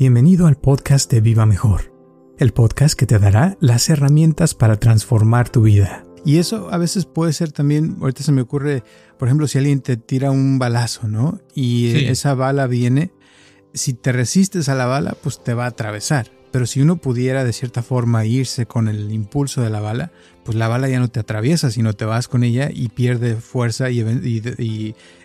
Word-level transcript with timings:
Bienvenido 0.00 0.46
al 0.46 0.56
podcast 0.56 1.10
de 1.12 1.20
Viva 1.20 1.44
Mejor, 1.44 1.92
el 2.38 2.54
podcast 2.54 2.98
que 2.98 3.04
te 3.04 3.18
dará 3.18 3.58
las 3.60 3.90
herramientas 3.90 4.54
para 4.54 4.76
transformar 4.78 5.50
tu 5.50 5.60
vida. 5.60 6.06
Y 6.24 6.38
eso 6.38 6.72
a 6.72 6.78
veces 6.78 7.04
puede 7.04 7.34
ser 7.34 7.52
también, 7.52 7.98
ahorita 8.00 8.22
se 8.22 8.32
me 8.32 8.40
ocurre, 8.40 8.82
por 9.18 9.28
ejemplo, 9.28 9.46
si 9.46 9.58
alguien 9.58 9.82
te 9.82 9.98
tira 9.98 10.30
un 10.30 10.58
balazo, 10.58 11.06
¿no? 11.06 11.42
Y 11.54 11.92
Sí. 11.92 12.06
esa 12.06 12.32
bala 12.32 12.66
viene, 12.66 13.12
si 13.74 13.92
te 13.92 14.12
resistes 14.12 14.70
a 14.70 14.74
la 14.74 14.86
bala, 14.86 15.18
pues 15.22 15.44
te 15.44 15.52
va 15.52 15.64
a 15.64 15.68
atravesar. 15.68 16.30
Pero 16.50 16.66
si 16.66 16.80
uno 16.80 16.96
pudiera 16.96 17.44
de 17.44 17.52
cierta 17.52 17.82
forma 17.82 18.24
irse 18.24 18.66
con 18.66 18.88
el 18.88 19.12
impulso 19.12 19.62
de 19.62 19.70
la 19.70 19.80
bala, 19.80 20.10
pues 20.44 20.56
la 20.56 20.68
bala 20.68 20.88
ya 20.88 20.98
no 20.98 21.08
te 21.08 21.20
atraviesa, 21.20 21.70
sino 21.70 21.92
te 21.92 22.04
vas 22.04 22.26
con 22.26 22.42
ella 22.42 22.70
y 22.72 22.88
pierde 22.88 23.36
fuerza 23.36 23.90
y, 23.90 24.00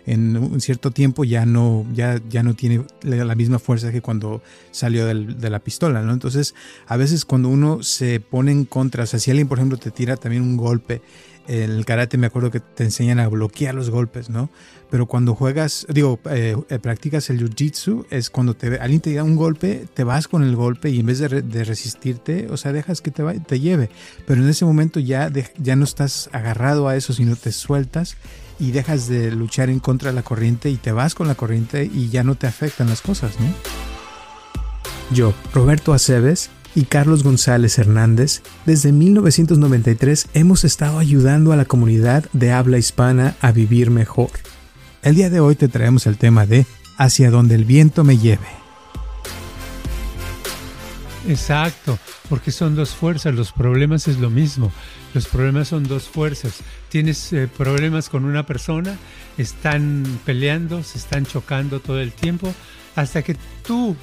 en 0.06 0.36
un 0.36 0.60
cierto 0.60 0.92
tiempo 0.92 1.24
ya 1.24 1.46
no, 1.46 1.84
ya, 1.92 2.20
ya 2.28 2.42
no 2.42 2.54
tiene 2.54 2.84
la 3.02 3.34
misma 3.34 3.58
fuerza 3.58 3.90
que 3.90 4.02
cuando 4.02 4.42
salió 4.70 5.06
de 5.06 5.50
la 5.50 5.58
pistola, 5.58 6.02
¿no? 6.02 6.12
Entonces, 6.12 6.54
a 6.86 6.96
veces 6.96 7.24
cuando 7.24 7.48
uno 7.48 7.82
se 7.82 8.20
pone 8.20 8.52
en 8.52 8.64
contra, 8.64 9.04
o 9.04 9.06
sea, 9.06 9.18
si 9.18 9.30
alguien, 9.30 9.48
por 9.48 9.58
ejemplo, 9.58 9.78
te 9.78 9.90
tira 9.90 10.16
también 10.16 10.42
un 10.42 10.56
golpe, 10.56 11.02
el 11.48 11.84
karate 11.84 12.18
me 12.18 12.26
acuerdo 12.26 12.50
que 12.50 12.60
te 12.60 12.84
enseñan 12.84 13.20
a 13.20 13.28
bloquear 13.28 13.74
los 13.74 13.90
golpes, 13.90 14.30
¿no? 14.30 14.50
Pero 14.90 15.06
cuando 15.06 15.34
juegas, 15.34 15.86
digo, 15.92 16.20
eh, 16.30 16.56
eh, 16.68 16.78
practicas 16.78 17.28
el 17.30 17.40
jiu-jitsu, 17.40 18.06
es 18.10 18.30
cuando 18.30 18.54
te, 18.54 18.78
alguien 18.78 19.00
te 19.00 19.12
da 19.14 19.24
un 19.24 19.34
golpe, 19.36 19.86
te 19.94 20.04
vas 20.04 20.28
con 20.28 20.42
el 20.44 20.54
golpe 20.54 20.90
y 20.90 21.00
en 21.00 21.06
vez 21.06 21.18
de, 21.18 21.28
re- 21.28 21.42
de 21.42 21.64
resistirte, 21.64 22.46
o 22.50 22.56
sea, 22.56 22.72
dejas 22.72 23.00
que 23.00 23.10
te, 23.10 23.22
va- 23.22 23.34
te 23.34 23.58
lleve. 23.60 23.90
Pero 24.26 24.42
en 24.42 24.48
ese 24.48 24.64
momento 24.64 25.00
ya, 25.00 25.30
ya 25.58 25.74
no 25.76 25.84
estás 25.84 26.30
agarrado 26.32 26.86
a 26.88 26.96
eso, 26.96 27.12
sino 27.12 27.34
te 27.36 27.50
sueltas 27.52 28.16
y 28.60 28.70
dejas 28.70 29.08
de 29.08 29.32
luchar 29.32 29.68
en 29.70 29.80
contra 29.80 30.10
de 30.10 30.14
la 30.14 30.22
corriente 30.22 30.70
y 30.70 30.76
te 30.76 30.92
vas 30.92 31.14
con 31.14 31.26
la 31.28 31.34
corriente 31.34 31.90
y 31.92 32.08
ya 32.08 32.22
no 32.22 32.36
te 32.36 32.46
afectan 32.46 32.88
las 32.88 33.02
cosas, 33.02 33.32
¿no? 33.40 33.46
Yo, 35.12 35.34
Roberto 35.52 35.92
Aceves 35.92 36.50
y 36.76 36.84
Carlos 36.84 37.24
González 37.24 37.78
Hernández, 37.78 38.42
desde 38.66 38.92
1993 38.92 40.28
hemos 40.34 40.62
estado 40.62 40.98
ayudando 40.98 41.52
a 41.52 41.56
la 41.56 41.64
comunidad 41.64 42.26
de 42.34 42.52
habla 42.52 42.76
hispana 42.76 43.34
a 43.40 43.50
vivir 43.50 43.90
mejor. 43.90 44.28
El 45.02 45.14
día 45.14 45.30
de 45.30 45.40
hoy 45.40 45.56
te 45.56 45.68
traemos 45.68 46.06
el 46.06 46.18
tema 46.18 46.44
de 46.44 46.66
Hacia 46.98 47.30
donde 47.30 47.54
el 47.54 47.64
viento 47.64 48.04
me 48.04 48.18
lleve. 48.18 48.46
Exacto, 51.26 51.98
porque 52.28 52.52
son 52.52 52.76
dos 52.76 52.90
fuerzas, 52.90 53.34
los 53.34 53.52
problemas 53.52 54.06
es 54.06 54.18
lo 54.18 54.28
mismo, 54.28 54.70
los 55.14 55.26
problemas 55.26 55.68
son 55.68 55.84
dos 55.84 56.04
fuerzas. 56.04 56.60
Tienes 56.90 57.32
eh, 57.32 57.48
problemas 57.48 58.10
con 58.10 58.26
una 58.26 58.44
persona, 58.44 58.96
están 59.38 60.04
peleando, 60.26 60.82
se 60.82 60.98
están 60.98 61.24
chocando 61.24 61.80
todo 61.80 62.00
el 62.00 62.12
tiempo, 62.12 62.54
hasta 62.96 63.22
que 63.22 63.36
tú, 63.66 63.96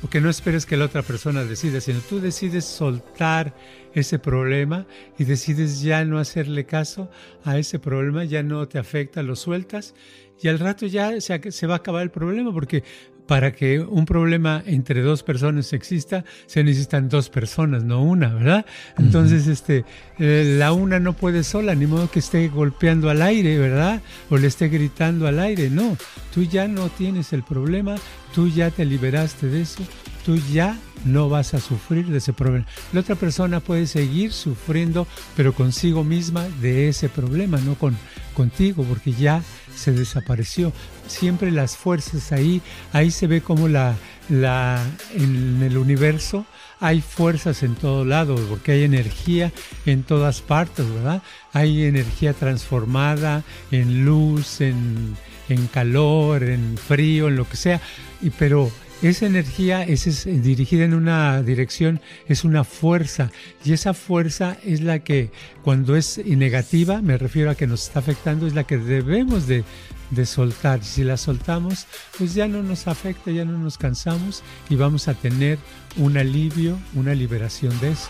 porque 0.00 0.20
no 0.20 0.30
esperes 0.30 0.64
que 0.64 0.76
la 0.76 0.84
otra 0.84 1.02
persona 1.02 1.44
decida, 1.44 1.80
sino 1.80 2.00
tú 2.00 2.20
decides 2.20 2.64
soltar 2.64 3.54
ese 3.94 4.18
problema 4.18 4.86
y 5.18 5.24
decides 5.24 5.80
ya 5.80 6.04
no 6.04 6.18
hacerle 6.18 6.66
caso 6.66 7.10
a 7.44 7.58
ese 7.58 7.78
problema, 7.78 8.24
ya 8.24 8.42
no 8.42 8.66
te 8.68 8.78
afecta, 8.78 9.22
lo 9.22 9.34
sueltas 9.34 9.94
y 10.40 10.48
al 10.48 10.58
rato 10.58 10.86
ya 10.86 11.20
se, 11.20 11.50
se 11.50 11.66
va 11.66 11.74
a 11.74 11.78
acabar 11.78 12.02
el 12.02 12.10
problema 12.10 12.52
porque 12.52 12.84
para 13.28 13.52
que 13.52 13.78
un 13.78 14.06
problema 14.06 14.62
entre 14.64 15.02
dos 15.02 15.22
personas 15.22 15.74
exista, 15.74 16.24
se 16.46 16.64
necesitan 16.64 17.10
dos 17.10 17.28
personas, 17.28 17.84
no 17.84 18.02
una, 18.02 18.32
¿verdad? 18.32 18.64
Entonces, 18.96 19.46
este, 19.48 19.84
eh, 20.18 20.56
la 20.58 20.72
una 20.72 20.98
no 20.98 21.12
puede 21.12 21.44
sola, 21.44 21.74
ni 21.74 21.86
modo 21.86 22.10
que 22.10 22.20
esté 22.20 22.48
golpeando 22.48 23.10
al 23.10 23.20
aire, 23.20 23.58
¿verdad? 23.58 24.00
O 24.30 24.38
le 24.38 24.46
esté 24.46 24.70
gritando 24.70 25.26
al 25.26 25.40
aire, 25.40 25.68
no. 25.68 25.98
Tú 26.32 26.42
ya 26.44 26.68
no 26.68 26.88
tienes 26.88 27.34
el 27.34 27.42
problema, 27.42 27.96
tú 28.34 28.48
ya 28.48 28.70
te 28.70 28.86
liberaste 28.86 29.46
de 29.48 29.60
eso, 29.60 29.82
tú 30.24 30.36
ya 30.50 30.78
no 31.04 31.28
vas 31.28 31.54
a 31.54 31.60
sufrir 31.60 32.06
de 32.06 32.18
ese 32.18 32.32
problema. 32.32 32.66
La 32.92 33.00
otra 33.00 33.14
persona 33.14 33.60
puede 33.60 33.86
seguir 33.86 34.32
sufriendo, 34.32 35.06
pero 35.36 35.52
consigo 35.52 36.04
misma 36.04 36.46
de 36.60 36.88
ese 36.88 37.08
problema, 37.08 37.58
no 37.58 37.74
con 37.74 37.96
contigo, 38.34 38.84
porque 38.84 39.12
ya 39.12 39.42
se 39.74 39.92
desapareció. 39.92 40.72
Siempre 41.06 41.50
las 41.50 41.76
fuerzas 41.76 42.32
ahí, 42.32 42.62
ahí 42.92 43.10
se 43.10 43.26
ve 43.26 43.40
como 43.40 43.68
la, 43.68 43.94
la, 44.28 44.84
en 45.14 45.62
el 45.62 45.76
universo 45.76 46.46
hay 46.80 47.00
fuerzas 47.00 47.62
en 47.62 47.74
todo 47.74 48.04
lado, 48.04 48.36
porque 48.48 48.72
hay 48.72 48.84
energía 48.84 49.52
en 49.86 50.02
todas 50.04 50.40
partes, 50.40 50.88
¿verdad? 50.88 51.22
Hay 51.52 51.84
energía 51.84 52.34
transformada 52.34 53.42
en 53.70 54.04
luz, 54.04 54.60
en, 54.60 55.16
en 55.48 55.66
calor, 55.66 56.44
en 56.44 56.76
frío, 56.76 57.28
en 57.28 57.36
lo 57.36 57.48
que 57.48 57.56
sea, 57.56 57.80
y, 58.22 58.30
pero 58.30 58.70
esa 59.02 59.26
energía 59.26 59.82
es, 59.82 60.24
dirigida 60.24 60.84
en 60.84 60.94
una 60.94 61.42
dirección, 61.42 62.00
es 62.26 62.44
una 62.44 62.64
fuerza, 62.64 63.30
y 63.64 63.72
esa 63.72 63.94
fuerza 63.94 64.56
es 64.64 64.80
la 64.80 64.98
que 65.00 65.30
cuando 65.62 65.96
es 65.96 66.18
negativa, 66.24 67.00
me 67.00 67.16
refiero 67.16 67.50
a 67.50 67.54
que 67.54 67.66
nos 67.66 67.84
está 67.84 68.00
afectando, 68.00 68.46
es 68.46 68.54
la 68.54 68.64
que 68.64 68.78
debemos 68.78 69.46
de, 69.46 69.64
de 70.10 70.26
soltar. 70.26 70.82
Si 70.84 71.04
la 71.04 71.16
soltamos, 71.16 71.86
pues 72.16 72.34
ya 72.34 72.48
no 72.48 72.62
nos 72.62 72.88
afecta, 72.88 73.30
ya 73.30 73.44
no 73.44 73.56
nos 73.58 73.78
cansamos 73.78 74.42
y 74.68 74.76
vamos 74.76 75.08
a 75.08 75.14
tener 75.14 75.58
un 75.96 76.16
alivio, 76.16 76.78
una 76.94 77.14
liberación 77.14 77.78
de 77.80 77.92
eso. 77.92 78.08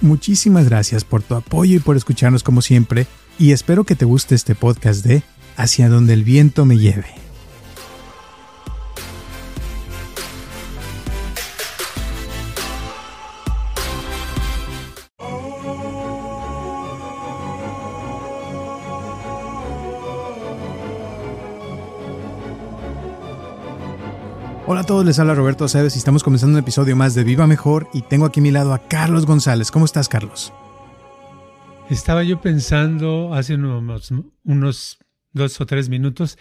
Muchísimas 0.00 0.68
gracias 0.68 1.04
por 1.04 1.22
tu 1.22 1.34
apoyo 1.34 1.76
y 1.76 1.80
por 1.80 1.96
escucharnos 1.96 2.42
como 2.42 2.62
siempre, 2.62 3.06
y 3.38 3.52
espero 3.52 3.84
que 3.84 3.94
te 3.94 4.04
guste 4.04 4.34
este 4.34 4.54
podcast 4.54 5.04
de 5.04 5.22
Hacia 5.56 5.88
donde 5.88 6.14
el 6.14 6.24
viento 6.24 6.64
me 6.64 6.78
lleve. 6.78 7.23
A 24.84 24.86
todos, 24.86 25.06
les 25.06 25.18
habla 25.18 25.34
Roberto 25.34 25.64
Aceves 25.64 25.94
y 25.94 25.98
estamos 25.98 26.22
comenzando 26.22 26.58
un 26.58 26.62
episodio 26.62 26.94
más 26.94 27.14
de 27.14 27.24
Viva 27.24 27.46
Mejor 27.46 27.88
y 27.94 28.02
tengo 28.02 28.26
aquí 28.26 28.40
a 28.40 28.42
mi 28.42 28.50
lado 28.50 28.74
a 28.74 28.86
Carlos 28.86 29.24
González. 29.24 29.70
¿Cómo 29.70 29.86
estás, 29.86 30.10
Carlos? 30.10 30.52
Estaba 31.88 32.22
yo 32.22 32.42
pensando 32.42 33.32
hace 33.32 33.54
unos, 33.54 34.12
unos 34.44 34.98
dos 35.32 35.58
o 35.62 35.64
tres 35.64 35.88
minutos 35.88 36.36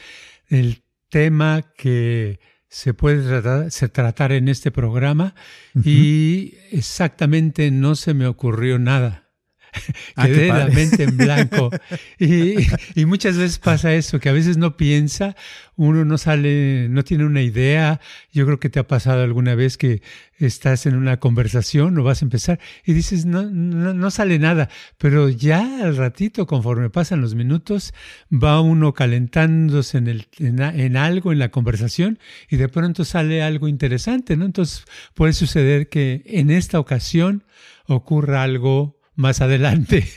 el 0.49 0.83
tema 1.07 1.61
que 1.77 2.41
se 2.67 2.93
puede 2.93 3.25
tratar, 3.25 3.71
se 3.71 3.87
tratar 3.87 4.33
en 4.33 4.49
este 4.49 4.71
programa 4.71 5.35
y 5.81 6.55
exactamente 6.69 7.71
no 7.71 7.95
se 7.95 8.13
me 8.13 8.27
ocurrió 8.27 8.77
nada. 8.77 9.22
Ah, 10.15 10.25
Quedé 10.27 10.47
la 10.47 10.67
mente 10.67 11.03
en 11.03 11.17
blanco. 11.17 11.69
Y, 12.19 12.55
y 12.95 13.05
muchas 13.05 13.37
veces 13.37 13.59
pasa 13.59 13.93
eso, 13.93 14.19
que 14.19 14.29
a 14.29 14.33
veces 14.33 14.57
no 14.57 14.77
piensa, 14.77 15.35
uno 15.75 16.05
no 16.05 16.17
sale, 16.17 16.87
no 16.89 17.03
tiene 17.03 17.25
una 17.25 17.41
idea. 17.41 17.99
Yo 18.31 18.45
creo 18.45 18.59
que 18.59 18.69
te 18.69 18.79
ha 18.79 18.87
pasado 18.87 19.23
alguna 19.23 19.55
vez 19.55 19.77
que 19.77 20.01
estás 20.37 20.85
en 20.85 20.95
una 20.95 21.19
conversación 21.19 21.97
o 21.97 22.03
vas 22.03 22.21
a 22.21 22.25
empezar 22.25 22.59
y 22.85 22.93
dices, 22.93 23.25
no, 23.25 23.43
no, 23.43 23.93
no 23.93 24.11
sale 24.11 24.39
nada. 24.39 24.69
Pero 24.97 25.29
ya 25.29 25.83
al 25.83 25.97
ratito, 25.97 26.45
conforme 26.47 26.89
pasan 26.89 27.21
los 27.21 27.35
minutos, 27.35 27.93
va 28.31 28.61
uno 28.61 28.93
calentándose 28.93 29.97
en, 29.97 30.07
el, 30.07 30.27
en 30.39 30.97
algo, 30.97 31.31
en 31.31 31.39
la 31.39 31.49
conversación, 31.49 32.19
y 32.49 32.57
de 32.57 32.69
pronto 32.69 33.05
sale 33.05 33.41
algo 33.43 33.67
interesante, 33.67 34.37
¿no? 34.37 34.45
Entonces 34.45 34.85
puede 35.13 35.33
suceder 35.33 35.89
que 35.89 36.23
en 36.25 36.49
esta 36.49 36.79
ocasión 36.79 37.43
ocurra 37.85 38.43
algo 38.43 38.99
más 39.15 39.41
adelante. 39.41 40.07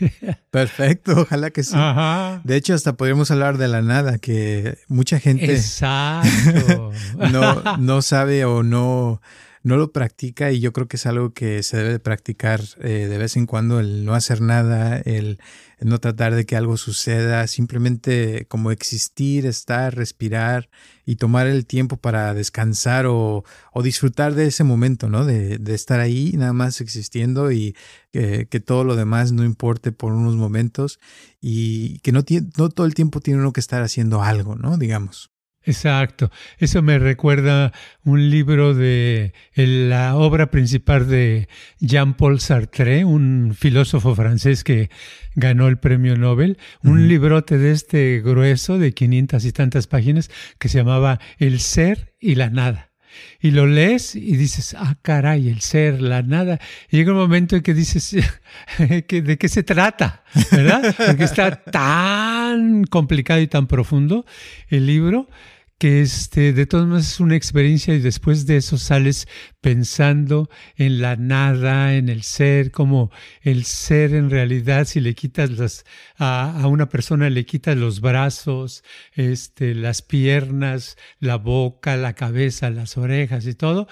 Perfecto, 0.51 1.21
ojalá 1.21 1.51
que 1.51 1.63
sí. 1.63 1.75
Ajá. 1.75 2.41
De 2.45 2.57
hecho, 2.57 2.75
hasta 2.75 2.97
podríamos 2.97 3.31
hablar 3.31 3.59
de 3.59 3.69
la 3.69 3.83
nada, 3.83 4.19
que 4.19 4.79
mucha 4.89 5.21
gente 5.21 5.53
Exacto. 5.53 6.93
no, 7.33 7.77
no 7.79 8.03
sabe 8.03 8.45
o 8.45 8.63
no, 8.63 9.21
no 9.63 9.77
lo 9.77 9.93
practica 9.93 10.53
y 10.53 10.61
yo 10.61 10.73
creo 10.73 10.89
que 10.89 10.97
es 10.97 11.07
algo 11.07 11.33
que 11.33 11.63
se 11.63 11.77
debe 11.79 11.91
de 11.91 11.99
practicar 11.99 12.61
eh, 12.83 13.07
de 13.09 13.19
vez 13.19 13.37
en 13.37 13.47
cuando, 13.47 13.81
el 13.81 14.05
no 14.05 14.15
hacer 14.15 14.41
nada, 14.41 14.99
el 14.99 15.39
no 15.81 15.99
tratar 15.99 16.35
de 16.35 16.47
que 16.47 16.57
algo 16.57 16.77
suceda, 16.77 17.47
simplemente 17.47 18.47
como 18.49 18.71
existir, 18.71 19.45
estar, 19.47 19.95
respirar 19.95 20.71
y 21.05 21.17
tomar 21.17 21.47
el 21.47 21.67
tiempo 21.67 21.99
para 21.99 22.33
descansar 22.35 23.07
o, 23.07 23.45
o 23.73 23.83
disfrutar 23.83 24.35
de 24.35 24.47
ese 24.47 24.65
momento, 24.65 25.09
¿no? 25.09 25.25
De, 25.27 25.59
de 25.59 25.75
estar 25.75 26.01
ahí 26.01 26.33
nada 26.37 26.53
más 26.53 26.81
existiendo 26.81 27.53
y 27.53 27.77
que, 28.11 28.47
que, 28.49 28.61
todo 28.61 28.85
lo 28.85 28.97
demás 28.97 29.33
no 29.33 29.45
importe 29.45 29.93
por 29.93 30.13
unos 30.13 30.37
momentos 30.37 30.99
y 31.41 31.99
que 32.01 32.13
no, 32.13 32.25
no 32.57 32.69
todo 32.71 32.87
el 32.87 32.95
tiempo 32.95 33.21
tiene 33.21 33.41
uno 33.41 33.53
que 33.53 33.61
estar 33.61 33.83
haciendo 33.83 34.23
algo, 34.23 34.57
¿no? 34.57 34.79
Digamos. 34.79 35.36
Exacto. 35.67 36.31
Eso 36.59 36.81
me 36.81 36.99
recuerda 37.01 37.73
un 38.05 38.31
libro 38.31 38.73
de 38.73 39.33
la 39.57 40.15
obra 40.15 40.51
principal 40.53 41.09
de 41.09 41.49
Jean-Paul 41.81 42.39
Sartre, 42.39 43.05
un 43.05 43.53
filósofo 43.59 44.15
francés 44.15 44.63
que 44.63 44.91
ganó 45.35 45.67
el 45.67 45.79
premio 45.79 46.17
Nobel, 46.17 46.59
un 46.85 47.09
librote 47.09 47.59
de 47.59 47.73
este 47.73 48.23
grueso 48.25 48.79
de 48.79 48.95
500 48.95 49.45
y 49.45 49.53
tantas 49.53 49.89
páginas 49.89 50.31
que 50.61 50.69
se 50.69 50.79
llamaba 50.79 51.19
El 51.39 51.59
ser 51.59 52.15
y 52.21 52.37
la 52.37 52.49
nada. 52.49 52.93
Y 53.41 53.51
lo 53.51 53.67
lees 53.67 54.15
y 54.15 54.37
dices, 54.37 54.77
ah, 54.79 54.97
caray, 55.03 55.49
el 55.49 55.63
ser, 55.63 56.01
la 56.01 56.23
nada. 56.23 56.61
Y 56.91 56.99
llega 56.99 57.13
un 57.13 57.19
momento 57.19 57.57
en 57.57 57.63
que 57.63 57.75
dices, 57.75 58.17
¿de 58.79 59.39
qué 59.39 59.49
se 59.49 59.63
trata? 59.63 60.23
¿Verdad? 60.53 60.95
Porque 60.97 61.25
está 61.25 61.63
tan 61.73 62.85
complicado 62.85 63.41
y 63.41 63.47
tan 63.49 63.67
profundo 63.67 64.25
el 64.69 64.87
libro 64.87 65.29
que 65.79 66.01
este, 66.01 66.53
de 66.53 66.67
todas 66.67 66.87
maneras 66.87 67.13
es 67.13 67.21
una 67.21 67.37
experiencia 67.37 67.95
y 67.95 67.99
después 68.01 68.47
de 68.47 68.57
eso 68.57 68.79
sales 68.79 69.29
pensando 69.61 70.49
en 70.77 71.01
la 71.03 71.17
nada, 71.17 71.95
en 71.95 72.09
el 72.09 72.23
ser, 72.23 72.71
como 72.71 73.11
el 73.43 73.65
ser 73.65 74.15
en 74.15 74.31
realidad, 74.31 74.87
si 74.87 75.01
le 75.01 75.15
quitas 75.15 75.51
las, 75.51 75.85
a, 76.17 76.63
a 76.63 76.67
una 76.69 76.89
persona 76.89 77.29
le 77.29 77.45
quitas 77.45 77.77
los 77.77 78.01
brazos, 78.01 78.85
este, 79.13 79.75
las 79.75 80.01
piernas, 80.03 80.97
la 81.19 81.37
boca, 81.37 81.97
la 81.97 82.15
cabeza, 82.15 82.71
las 82.71 82.97
orejas 82.97 83.47
y 83.47 83.55
todo, 83.55 83.87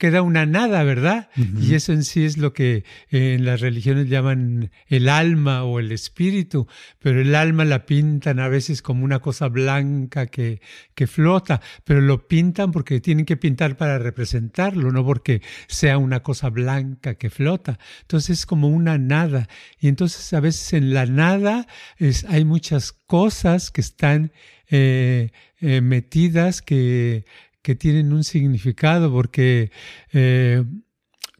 queda 0.00 0.22
una 0.22 0.46
nada, 0.46 0.82
¿verdad? 0.82 1.28
Y 1.60 1.74
eso 1.74 1.92
en 1.92 2.04
sí 2.04 2.24
es 2.24 2.38
lo 2.38 2.54
que 2.54 2.84
eh, 3.10 3.34
en 3.34 3.44
las 3.44 3.60
religiones 3.60 4.08
llaman 4.08 4.70
el 4.88 5.10
alma 5.10 5.62
o 5.64 5.78
el 5.78 5.92
espíritu, 5.92 6.66
pero 6.98 7.20
el 7.20 7.34
alma 7.34 7.66
la 7.66 7.84
pintan 7.84 8.40
a 8.40 8.48
veces 8.48 8.80
como 8.80 9.04
una 9.04 9.18
cosa 9.18 9.48
blanca 9.48 10.26
que, 10.26 10.62
que 10.94 11.06
flota, 11.06 11.60
pero 11.84 12.00
lo 12.00 12.26
pintan 12.26 12.72
porque 12.72 13.00
tienen 13.00 13.26
que 13.26 13.36
pintar 13.36 13.76
para 13.76 13.98
representarlo, 13.98 14.90
no 14.90 15.04
porque 15.04 15.42
sea 15.68 15.98
una 15.98 16.22
cosa 16.22 16.48
blanca 16.48 17.16
que 17.16 17.28
flota. 17.28 17.78
Entonces 18.00 18.38
es 18.38 18.46
como 18.46 18.68
una 18.68 18.96
nada. 18.96 19.48
Y 19.78 19.88
entonces 19.88 20.32
a 20.32 20.40
veces 20.40 20.72
en 20.72 20.94
la 20.94 21.04
nada 21.04 21.66
es, 21.98 22.24
hay 22.24 22.46
muchas 22.46 22.92
cosas 22.92 23.70
que 23.70 23.82
están 23.82 24.32
eh, 24.70 25.30
eh, 25.60 25.82
metidas 25.82 26.62
que 26.62 27.26
que 27.62 27.74
tienen 27.74 28.12
un 28.12 28.24
significado 28.24 29.12
porque 29.12 29.70
eh, 30.12 30.64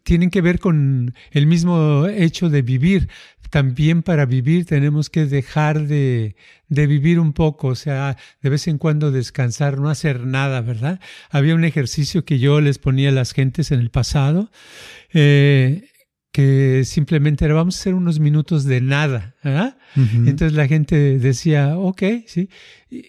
tienen 0.03 0.31
que 0.31 0.41
ver 0.41 0.59
con 0.59 1.15
el 1.31 1.47
mismo 1.47 2.07
hecho 2.07 2.49
de 2.49 2.63
vivir. 2.63 3.09
También 3.51 4.03
para 4.03 4.27
vivir 4.27 4.65
tenemos 4.65 5.11
que 5.11 5.27
dejar 5.27 5.89
de, 5.89 6.37
de, 6.69 6.87
vivir 6.87 7.19
un 7.19 7.33
poco, 7.33 7.69
o 7.69 7.75
sea, 7.75 8.17
de 8.43 8.49
vez 8.49 8.69
en 8.69 8.79
cuando 8.79 9.11
descansar, 9.11 9.79
no 9.79 9.89
hacer 9.89 10.21
nada, 10.21 10.61
¿verdad? 10.61 11.01
Había 11.31 11.57
un 11.57 11.65
ejercicio 11.65 12.25
que 12.25 12.39
yo 12.39 12.61
les 12.61 12.79
ponía 12.79 13.09
a 13.09 13.13
las 13.13 13.33
gentes 13.33 13.73
en 13.73 13.81
el 13.81 13.91
pasado, 13.91 14.53
eh, 15.13 15.91
que 16.31 16.85
simplemente 16.85 17.45
era, 17.45 17.55
vamos 17.55 17.77
a 17.77 17.81
hacer 17.81 17.95
unos 17.95 18.21
minutos 18.21 18.65
de 18.65 18.81
nada, 18.81 19.35
¿verdad? 19.43 19.79
Entonces 19.97 20.53
la 20.53 20.69
gente 20.69 21.19
decía, 21.19 21.77
ok, 21.77 22.03
sí. 22.27 22.49
Y 22.89 23.05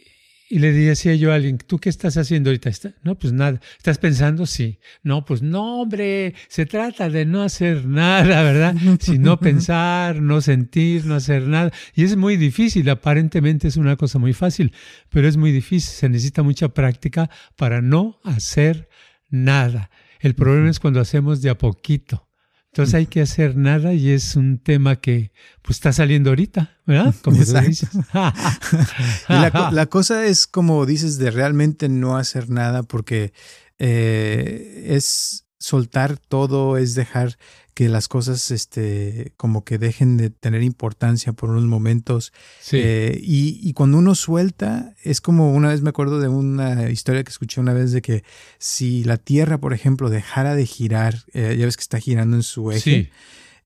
le 0.60 0.72
decía 0.72 1.16
yo 1.16 1.32
a 1.32 1.36
alguien, 1.36 1.58
¿tú 1.58 1.80
qué 1.80 1.90
estás 1.90 2.18
haciendo 2.18 2.50
ahorita? 2.50 2.72
No, 3.04 3.18
pues 3.18 3.34
nada. 3.34 3.60
¿Estás 3.78 3.98
pensando? 3.98 4.46
Sí. 4.46 4.80
No, 5.04 5.24
pues 5.24 5.42
no, 5.42 5.82
hombre, 5.82 6.36
se 6.48 6.66
trata 6.66 7.10
de 7.10 7.26
no 7.26 7.42
hacer 7.42 7.86
nada, 7.88 8.44
¿verdad? 8.44 8.76
Sino 9.00 9.40
pensar, 9.40 10.22
no 10.22 10.42
sentir, 10.42 11.06
no 11.06 11.16
hacer 11.16 11.44
nada. 11.44 11.72
Y 11.96 12.04
es 12.04 12.16
muy 12.18 12.38
difícil, 12.38 12.90
aparentemente 12.90 13.68
es 13.68 13.78
una 13.78 13.96
cosa 13.96 14.20
muy 14.20 14.34
fácil, 14.34 14.74
pero 15.10 15.28
es 15.28 15.38
muy 15.38 15.52
difícil, 15.52 15.90
se 15.90 16.10
necesita 16.10 16.44
mucha 16.44 16.70
práctica 16.70 17.30
para 17.56 17.82
no 17.82 18.20
hacer 18.24 18.90
nada. 19.30 19.90
El 20.20 20.36
problema 20.36 20.70
es 20.70 20.80
cuando 20.80 21.00
hacemos 21.00 21.42
de 21.42 21.50
a 21.50 21.58
poquito. 21.58 22.31
Entonces 22.72 22.96
hay 22.96 23.06
que 23.06 23.22
hacer 23.22 23.58
nada 23.58 23.94
y 23.94 24.12
es 24.12 24.38
un 24.38 24.58
tema 24.58 24.96
que 24.96 25.34
pues 25.62 25.76
está 25.78 25.92
saliendo 25.92 26.30
ahorita, 26.30 26.78
¿verdad? 26.86 27.14
Como 27.22 27.38
dices. 27.38 27.86
la, 29.28 29.86
cosa 29.88 30.26
es 30.26 30.48
como 30.48 30.86
dices 30.86 31.18
de 31.18 31.32
realmente 31.32 31.90
no 31.90 32.16
hacer 32.16 32.50
nada 32.50 32.84
porque 32.84 33.34
eh, 33.78 34.86
es 34.88 35.48
soltar 35.60 36.18
todo, 36.18 36.78
es 36.78 36.96
dejar 36.96 37.38
que 37.74 37.88
las 37.90 38.08
cosas 38.08 38.52
este, 38.52 39.34
como 39.38 39.64
que 39.64 39.78
dejen 39.78 40.18
de 40.18 40.30
tener 40.30 40.62
importancia 40.62 41.34
por 41.34 41.50
unos 41.50 41.64
momentos. 41.64 42.34
Eh, 42.72 43.20
y, 43.22 43.74
cuando 43.74 43.98
uno 43.98 44.16
suelta, 44.16 44.94
es 45.04 45.22
como 45.22 45.54
una 45.54 45.70
vez 45.70 45.82
me 45.82 45.90
acuerdo 45.90 46.20
de 46.20 46.28
una 46.28 46.90
historia 46.90 47.24
que 47.24 47.32
escuché 47.32 47.62
una 47.62 47.74
vez 47.74 47.92
de 47.92 48.02
que 48.02 48.24
si 48.58 49.04
la 49.04 49.18
Tierra, 49.18 49.58
por 49.58 49.74
ejemplo, 49.74 50.10
dejara 50.10 50.56
de 50.56 50.66
girar, 50.66 51.24
eh, 51.34 51.56
ya 51.58 51.66
ves 51.66 51.78
que 51.78 51.84
está 51.84 52.00
girando 52.00 52.36
en 52.36 52.44
su 52.44 52.72
eje. 52.72 53.10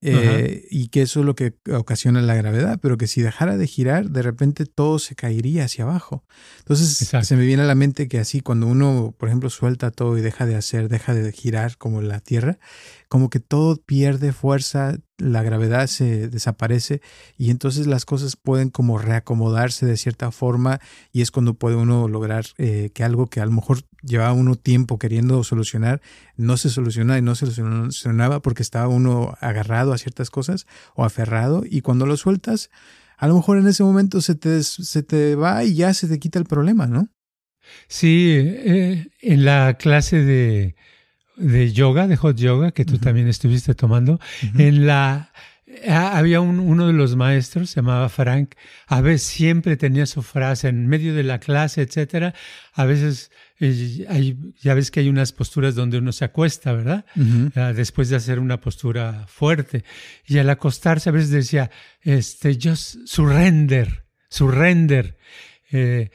Eh, 0.02 0.68
y 0.70 0.90
que 0.90 1.02
eso 1.02 1.22
es 1.22 1.26
lo 1.26 1.36
que 1.36 1.56
ocasiona 1.72 2.22
la 2.22 2.36
gravedad, 2.36 2.80
pero 2.80 2.98
que 2.98 3.08
si 3.08 3.22
dejara 3.22 3.58
de 3.58 3.66
girar, 3.66 4.12
de 4.12 4.22
repente 4.22 4.66
todo 4.66 5.00
se 5.00 5.16
caería 5.16 5.66
hacia 5.66 5.86
abajo. 5.86 6.24
Entonces 6.60 7.10
se 7.22 7.36
me 7.36 7.46
viene 7.46 7.64
a 7.64 7.66
la 7.66 7.76
mente 7.76 8.08
que 8.08 8.20
así 8.20 8.42
cuando 8.42 8.68
uno, 8.68 9.16
por 9.18 9.30
ejemplo, 9.30 9.50
suelta 9.50 9.90
todo 9.90 10.18
y 10.18 10.22
deja 10.22 10.46
de 10.46 10.56
hacer, 10.56 10.90
deja 10.90 11.16
de 11.16 11.32
girar 11.32 11.78
como 11.78 12.02
la 12.02 12.20
Tierra, 12.20 12.60
como 13.08 13.30
que 13.30 13.40
todo 13.40 13.78
pierde 13.78 14.32
fuerza, 14.32 14.98
la 15.18 15.42
gravedad 15.42 15.88
se 15.88 16.28
desaparece 16.28 17.02
y 17.38 17.50
entonces 17.50 17.88
las 17.88 18.06
cosas 18.06 18.36
pueden 18.36 18.70
como 18.70 18.98
reacomodarse 18.98 19.86
de 19.86 19.98
cierta 19.98 20.32
forma 20.32 20.80
y 21.14 21.22
es 21.22 21.32
cuando 21.32 21.54
puede 21.54 21.78
uno 21.78 22.08
lograr 22.08 22.46
eh, 22.58 22.92
que 22.94 23.04
algo 23.04 23.28
que 23.28 23.40
a 23.40 23.46
lo 23.46 23.52
mejor 23.52 23.80
llevaba 24.06 24.34
uno 24.34 24.56
tiempo 24.56 25.00
queriendo 25.00 25.44
solucionar 25.44 26.02
no 26.38 26.58
se 26.58 26.70
soluciona 26.70 27.18
y 27.18 27.22
no 27.22 27.36
se 27.36 27.48
solucionaba 27.48 28.42
porque 28.42 28.64
estaba 28.64 28.88
uno 28.88 29.36
agarrado 29.42 29.94
a 29.94 29.98
ciertas 29.98 30.30
cosas 30.30 30.68
o 30.96 31.04
aferrado 31.04 31.64
y 31.70 31.82
cuando 31.82 32.06
lo 32.06 32.18
sueltas 32.18 32.70
a 33.18 33.28
lo 33.28 33.36
mejor 33.36 33.58
en 33.58 33.68
ese 33.68 33.84
momento 33.84 34.22
se 34.22 34.36
te, 34.36 34.64
se 34.64 35.04
te 35.04 35.36
va 35.36 35.64
y 35.64 35.76
ya 35.76 35.94
se 35.94 36.08
te 36.08 36.20
quita 36.20 36.38
el 36.38 36.46
problema, 36.46 36.86
¿no? 36.86 37.08
Sí, 37.88 38.34
eh, 38.36 39.08
en 39.22 39.46
la 39.46 39.78
clase 39.80 40.24
de 40.24 40.76
de 41.38 41.72
yoga, 41.72 42.08
de 42.08 42.16
hot 42.16 42.38
yoga, 42.38 42.72
que 42.72 42.86
tú 42.86 42.98
también 42.98 43.28
estuviste 43.28 43.76
tomando, 43.76 44.20
en 44.58 44.86
la 44.86 45.32
había 45.88 46.42
uno 46.42 46.88
de 46.88 46.94
los 46.94 47.16
maestros, 47.16 47.72
se 47.72 47.78
llamaba 47.78 48.08
Frank, 48.10 48.54
a 48.88 49.02
veces 49.02 49.24
siempre 49.24 49.78
tenía 49.78 50.06
su 50.06 50.22
frase 50.22 50.68
en 50.68 50.88
medio 50.88 51.16
de 51.16 51.24
la 51.24 51.40
clase, 51.40 51.82
etcétera. 51.82 52.36
A 52.74 52.86
veces 52.86 53.32
eh, 53.60 54.06
hay, 54.08 54.38
ya 54.62 54.76
ves 54.76 54.92
que 54.92 55.00
hay 55.00 55.10
unas 55.10 55.32
posturas 55.32 55.74
donde 55.74 55.98
uno 55.98 56.12
se 56.12 56.26
acuesta, 56.26 56.72
¿verdad? 56.74 57.06
Ah, 57.56 57.74
después 57.74 58.10
de 58.10 58.16
hacer 58.16 58.40
una 58.40 58.62
postura 58.62 59.26
fuerte. 59.28 59.84
Y 60.28 60.38
al 60.38 60.50
acostarse 60.50 61.10
a 61.10 61.14
veces 61.14 61.32
decía, 61.32 61.72
este, 62.02 62.58
just 62.62 62.98
surrender, 63.06 64.06
surrender. 64.30 65.18
Eh, 65.72 66.12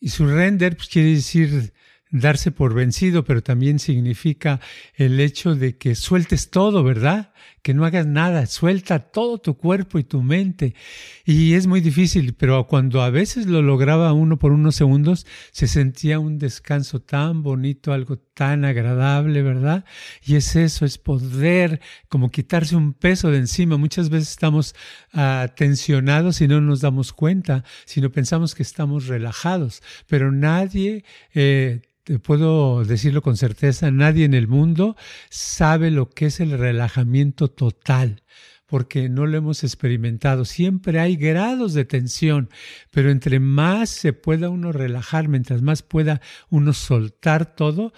y 0.00 0.08
surrender 0.08 0.76
pues, 0.76 0.88
quiere 0.88 1.10
decir 1.10 1.74
darse 2.10 2.52
por 2.52 2.74
vencido, 2.74 3.24
pero 3.24 3.42
también 3.42 3.78
significa 3.78 4.60
el 4.94 5.18
hecho 5.18 5.56
de 5.56 5.76
que 5.76 5.94
sueltes 5.96 6.50
todo, 6.50 6.84
¿verdad? 6.84 7.32
Que 7.64 7.72
no 7.72 7.86
hagas 7.86 8.06
nada, 8.06 8.44
suelta 8.44 8.98
todo 8.98 9.38
tu 9.38 9.56
cuerpo 9.56 9.98
y 9.98 10.04
tu 10.04 10.22
mente. 10.22 10.74
Y 11.24 11.54
es 11.54 11.66
muy 11.66 11.80
difícil, 11.80 12.34
pero 12.34 12.66
cuando 12.66 13.00
a 13.00 13.08
veces 13.08 13.46
lo 13.46 13.62
lograba 13.62 14.12
uno 14.12 14.38
por 14.38 14.52
unos 14.52 14.74
segundos, 14.74 15.26
se 15.50 15.66
sentía 15.66 16.18
un 16.18 16.38
descanso 16.38 17.00
tan 17.00 17.42
bonito, 17.42 17.94
algo 17.94 18.18
tan 18.18 18.66
agradable, 18.66 19.40
¿verdad? 19.40 19.86
Y 20.22 20.36
es 20.36 20.56
eso, 20.56 20.84
es 20.84 20.98
poder 20.98 21.80
como 22.10 22.30
quitarse 22.30 22.76
un 22.76 22.92
peso 22.92 23.30
de 23.30 23.38
encima. 23.38 23.78
Muchas 23.78 24.10
veces 24.10 24.28
estamos 24.28 24.74
uh, 25.14 25.48
tensionados 25.56 26.42
y 26.42 26.48
no 26.48 26.60
nos 26.60 26.82
damos 26.82 27.14
cuenta, 27.14 27.64
sino 27.86 28.12
pensamos 28.12 28.54
que 28.54 28.62
estamos 28.62 29.06
relajados, 29.06 29.82
pero 30.06 30.30
nadie... 30.30 31.02
Eh, 31.32 31.80
te 32.04 32.18
puedo 32.18 32.84
decirlo 32.84 33.22
con 33.22 33.38
certeza, 33.38 33.90
nadie 33.90 34.26
en 34.26 34.34
el 34.34 34.46
mundo 34.46 34.94
sabe 35.30 35.90
lo 35.90 36.10
que 36.10 36.26
es 36.26 36.38
el 36.38 36.50
relajamiento 36.50 37.48
total, 37.54 38.22
porque 38.66 39.08
no 39.08 39.26
lo 39.26 39.36
hemos 39.36 39.64
experimentado. 39.64 40.44
Siempre 40.44 41.00
hay 41.00 41.16
grados 41.16 41.74
de 41.74 41.84
tensión, 41.84 42.50
pero 42.90 43.10
entre 43.10 43.40
más 43.40 43.90
se 43.90 44.12
pueda 44.12 44.50
uno 44.50 44.72
relajar, 44.72 45.28
mientras 45.28 45.62
más 45.62 45.82
pueda 45.82 46.20
uno 46.50 46.72
soltar 46.72 47.54
todo, 47.54 47.92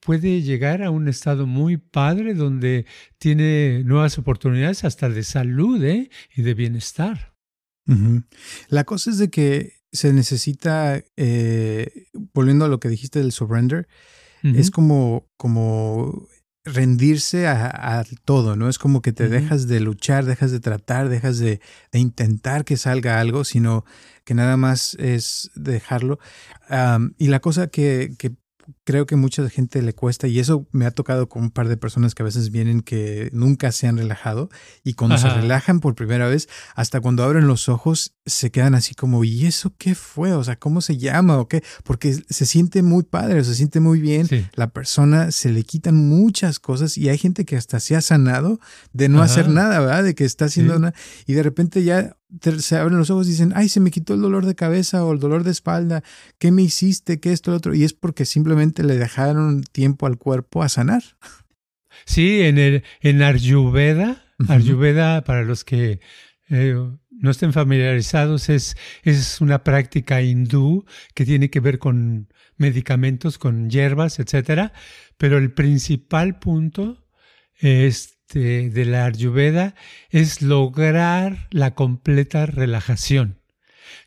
puede 0.00 0.42
llegar 0.42 0.82
a 0.82 0.90
un 0.90 1.08
estado 1.08 1.46
muy 1.46 1.76
padre 1.76 2.34
donde 2.34 2.86
tiene 3.18 3.82
nuevas 3.84 4.18
oportunidades 4.18 4.84
hasta 4.84 5.08
de 5.08 5.22
salud 5.22 5.82
¿eh? 5.84 6.10
y 6.34 6.42
de 6.42 6.54
bienestar. 6.54 7.32
La 8.68 8.84
cosa 8.84 9.10
es 9.10 9.18
de 9.18 9.28
que 9.28 9.74
se 9.92 10.12
necesita, 10.12 11.02
eh, 11.16 12.06
volviendo 12.32 12.64
a 12.64 12.68
lo 12.68 12.80
que 12.80 12.88
dijiste 12.88 13.18
del 13.18 13.32
surrender, 13.32 13.88
es 14.42 14.72
como, 14.72 15.30
como 15.36 16.26
rendirse 16.64 17.46
a, 17.48 18.04
todo, 18.24 18.56
¿no? 18.56 18.68
Es 18.68 18.78
como 18.78 19.02
que 19.02 19.12
te 19.12 19.28
dejas 19.28 19.66
de 19.66 19.80
luchar, 19.80 20.24
dejas 20.24 20.52
de 20.52 20.60
tratar, 20.60 21.08
dejas 21.08 21.38
de, 21.38 21.60
intentar 21.92 22.64
que 22.64 22.76
salga 22.76 23.20
algo, 23.20 23.44
sino 23.44 23.84
que 24.24 24.34
nada 24.34 24.56
más 24.56 24.94
es 24.94 25.50
dejarlo. 25.54 26.18
y 27.18 27.26
la 27.26 27.40
cosa 27.40 27.66
que, 27.66 28.14
que 28.18 28.32
creo 28.84 29.06
que 29.06 29.16
mucha 29.16 29.48
gente 29.48 29.80
le 29.82 29.94
cuesta 29.94 30.26
y 30.26 30.38
eso 30.38 30.66
me 30.72 30.86
ha 30.86 30.90
tocado 30.90 31.28
con 31.28 31.42
un 31.42 31.50
par 31.50 31.68
de 31.68 31.76
personas 31.76 32.14
que 32.14 32.22
a 32.22 32.24
veces 32.24 32.50
vienen 32.50 32.80
que 32.80 33.30
nunca 33.32 33.70
se 33.70 33.86
han 33.86 33.96
relajado 33.96 34.50
y 34.82 34.94
cuando 34.94 35.18
se 35.18 35.28
relajan 35.28 35.80
por 35.80 35.94
primera 35.94 36.26
vez, 36.26 36.48
hasta 36.74 37.00
cuando 37.00 37.22
abren 37.22 37.46
los 37.46 37.68
ojos 37.68 38.14
se 38.26 38.50
quedan 38.50 38.74
así 38.74 38.94
como, 38.94 39.24
¿y 39.24 39.46
eso 39.46 39.72
qué 39.78 39.94
fue? 39.94 40.32
O 40.32 40.42
sea, 40.42 40.56
¿cómo 40.56 40.80
se 40.80 40.98
llama 40.98 41.38
o 41.38 41.46
qué? 41.48 41.62
Porque 41.84 42.16
se 42.28 42.46
siente 42.46 42.82
muy 42.82 43.04
padre, 43.04 43.44
se 43.44 43.54
siente 43.54 43.80
muy 43.80 44.00
bien, 44.00 44.28
la 44.54 44.70
persona 44.70 45.30
se 45.30 45.50
le 45.50 45.62
quitan 45.62 45.96
muchas 45.96 46.58
cosas 46.58 46.98
y 46.98 47.08
hay 47.08 47.18
gente 47.18 47.44
que 47.44 47.56
hasta 47.56 47.78
se 47.78 47.94
ha 47.94 48.00
sanado 48.00 48.58
de 48.92 49.08
no 49.08 49.22
hacer 49.22 49.48
nada, 49.48 49.80
¿verdad? 49.80 50.04
De 50.04 50.14
que 50.14 50.24
está 50.24 50.46
haciendo 50.46 50.78
nada 50.78 50.94
y 51.26 51.34
de 51.34 51.42
repente 51.42 51.84
ya 51.84 52.16
se 52.58 52.76
abren 52.76 52.98
los 52.98 53.10
ojos 53.10 53.26
y 53.26 53.30
dicen, 53.30 53.52
ay, 53.54 53.68
se 53.68 53.80
me 53.80 53.90
quitó 53.90 54.14
el 54.14 54.22
dolor 54.22 54.46
de 54.46 54.54
cabeza 54.54 55.04
o 55.04 55.12
el 55.12 55.18
dolor 55.18 55.44
de 55.44 55.50
espalda, 55.50 56.02
¿qué 56.38 56.50
me 56.50 56.62
hiciste? 56.62 57.20
¿Qué 57.20 57.32
esto, 57.32 57.50
lo 57.50 57.58
otro? 57.58 57.74
Y 57.74 57.84
es 57.84 57.92
porque 57.92 58.24
simplemente 58.24 58.71
le 58.80 58.96
dejaron 58.96 59.62
tiempo 59.62 60.06
al 60.06 60.18
cuerpo 60.18 60.62
a 60.62 60.68
sanar. 60.68 61.02
Sí, 62.06 62.42
en, 62.42 62.58
el, 62.58 62.84
en 63.00 63.22
Ayurveda, 63.22 64.24
Ayurveda, 64.48 65.22
para 65.24 65.44
los 65.44 65.62
que 65.62 66.00
eh, 66.48 66.74
no 67.10 67.30
estén 67.30 67.52
familiarizados, 67.52 68.48
es, 68.48 68.76
es 69.02 69.40
una 69.40 69.62
práctica 69.62 70.22
hindú 70.22 70.84
que 71.14 71.24
tiene 71.24 71.50
que 71.50 71.60
ver 71.60 71.78
con 71.78 72.32
medicamentos, 72.56 73.38
con 73.38 73.68
hierbas, 73.68 74.18
etcétera, 74.18 74.72
pero 75.18 75.38
el 75.38 75.52
principal 75.52 76.38
punto 76.38 77.06
es 77.56 78.12
este, 78.32 78.70
de 78.70 78.86
la 78.86 79.04
Ayurveda 79.04 79.74
es 80.08 80.40
lograr 80.40 81.48
la 81.50 81.74
completa 81.74 82.46
relajación. 82.46 83.41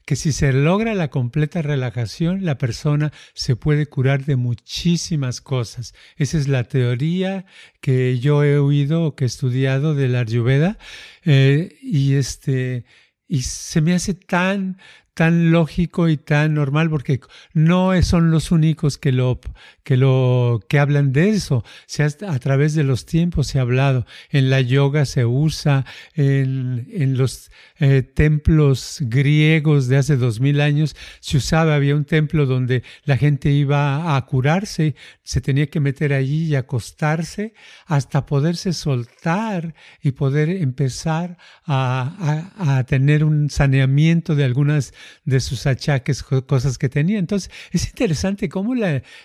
Que 0.06 0.16
si 0.16 0.32
se 0.32 0.54
logra 0.54 0.94
la 0.94 1.10
completa 1.10 1.62
relajación, 1.62 2.46
la 2.46 2.58
persona 2.58 3.12
se 3.34 3.56
puede 3.56 3.86
curar 3.86 4.26
de 4.26 4.36
muchísimas 4.36 5.42
cosas. 5.42 5.94
Esa 6.18 6.38
es 6.38 6.48
la 6.48 6.64
teoría 6.64 7.46
que 7.82 8.20
yo 8.20 8.44
he 8.44 8.58
oído 8.58 9.04
o 9.04 9.16
que 9.16 9.26
he 9.26 9.28
estudiado 9.28 9.96
de 9.96 10.08
la 10.08 10.22
Ayurveda. 10.22 10.78
Eh, 11.24 11.78
y 11.82 12.14
este, 12.14 12.86
y 13.28 13.44
se 13.44 13.82
me 13.82 13.94
hace 13.94 14.14
tan, 14.14 14.78
tan 15.16 15.52
lógico 15.52 16.10
y 16.10 16.18
tan 16.18 16.54
normal 16.54 16.90
porque 16.90 17.22
no 17.54 18.00
son 18.04 18.32
los 18.32 18.52
únicos 18.52 18.98
que 18.98 19.14
lo 19.14 19.40
que 19.84 19.98
lo 19.98 20.62
que 20.68 20.78
hablan 20.78 21.14
de 21.14 21.30
eso. 21.30 21.64
Se 21.88 22.04
a 22.04 22.40
través 22.40 22.76
de 22.76 22.84
los 22.84 23.06
tiempos 23.06 23.48
se 23.48 23.58
ha 23.58 23.62
hablado. 23.62 24.06
En 24.30 24.50
la 24.50 24.62
yoga 24.62 25.06
se 25.06 25.26
usa 25.26 25.86
en, 26.16 26.88
en 26.92 27.18
los 27.18 27.50
eh, 27.80 28.04
templos 28.04 28.98
griegos 29.02 29.88
de 29.88 29.98
hace 29.98 30.18
dos 30.18 30.42
mil 30.42 30.60
años 30.60 30.96
se 31.22 31.38
usaba. 31.38 31.76
Había 31.76 31.96
un 31.96 32.06
templo 32.06 32.46
donde 32.46 32.84
la 33.06 33.18
gente 33.18 33.52
iba 33.52 34.18
a 34.18 34.26
curarse 34.26 34.96
se 35.24 35.42
tenía 35.42 35.68
que 35.68 35.80
meter 35.80 36.14
allí 36.14 36.46
y 36.46 36.56
acostarse 36.56 37.54
hasta 37.86 38.26
poderse 38.26 38.74
soltar 38.74 39.74
y 40.04 40.12
poder 40.12 40.50
empezar 40.50 41.38
a, 41.66 42.48
a 42.58 42.84
tener 42.84 43.24
un 43.24 43.50
saneamiento 43.50 44.36
de 44.36 44.44
algunas 44.44 44.94
de 45.24 45.40
sus 45.40 45.66
achaques, 45.68 46.24
cosas 46.24 46.78
que 46.78 46.90
tenía. 46.90 47.20
Entonces, 47.20 47.52
es 47.72 47.88
interesante 47.88 48.50
cómo 48.50 48.74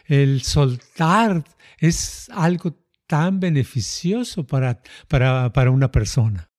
el 0.07 0.43
soltar 0.43 1.45
es 1.79 2.29
algo 2.31 2.77
tan 3.07 3.41
beneficioso 3.41 4.47
para, 4.47 4.81
para, 5.09 5.53
para 5.53 5.71
una 5.71 5.91
persona. 5.91 6.51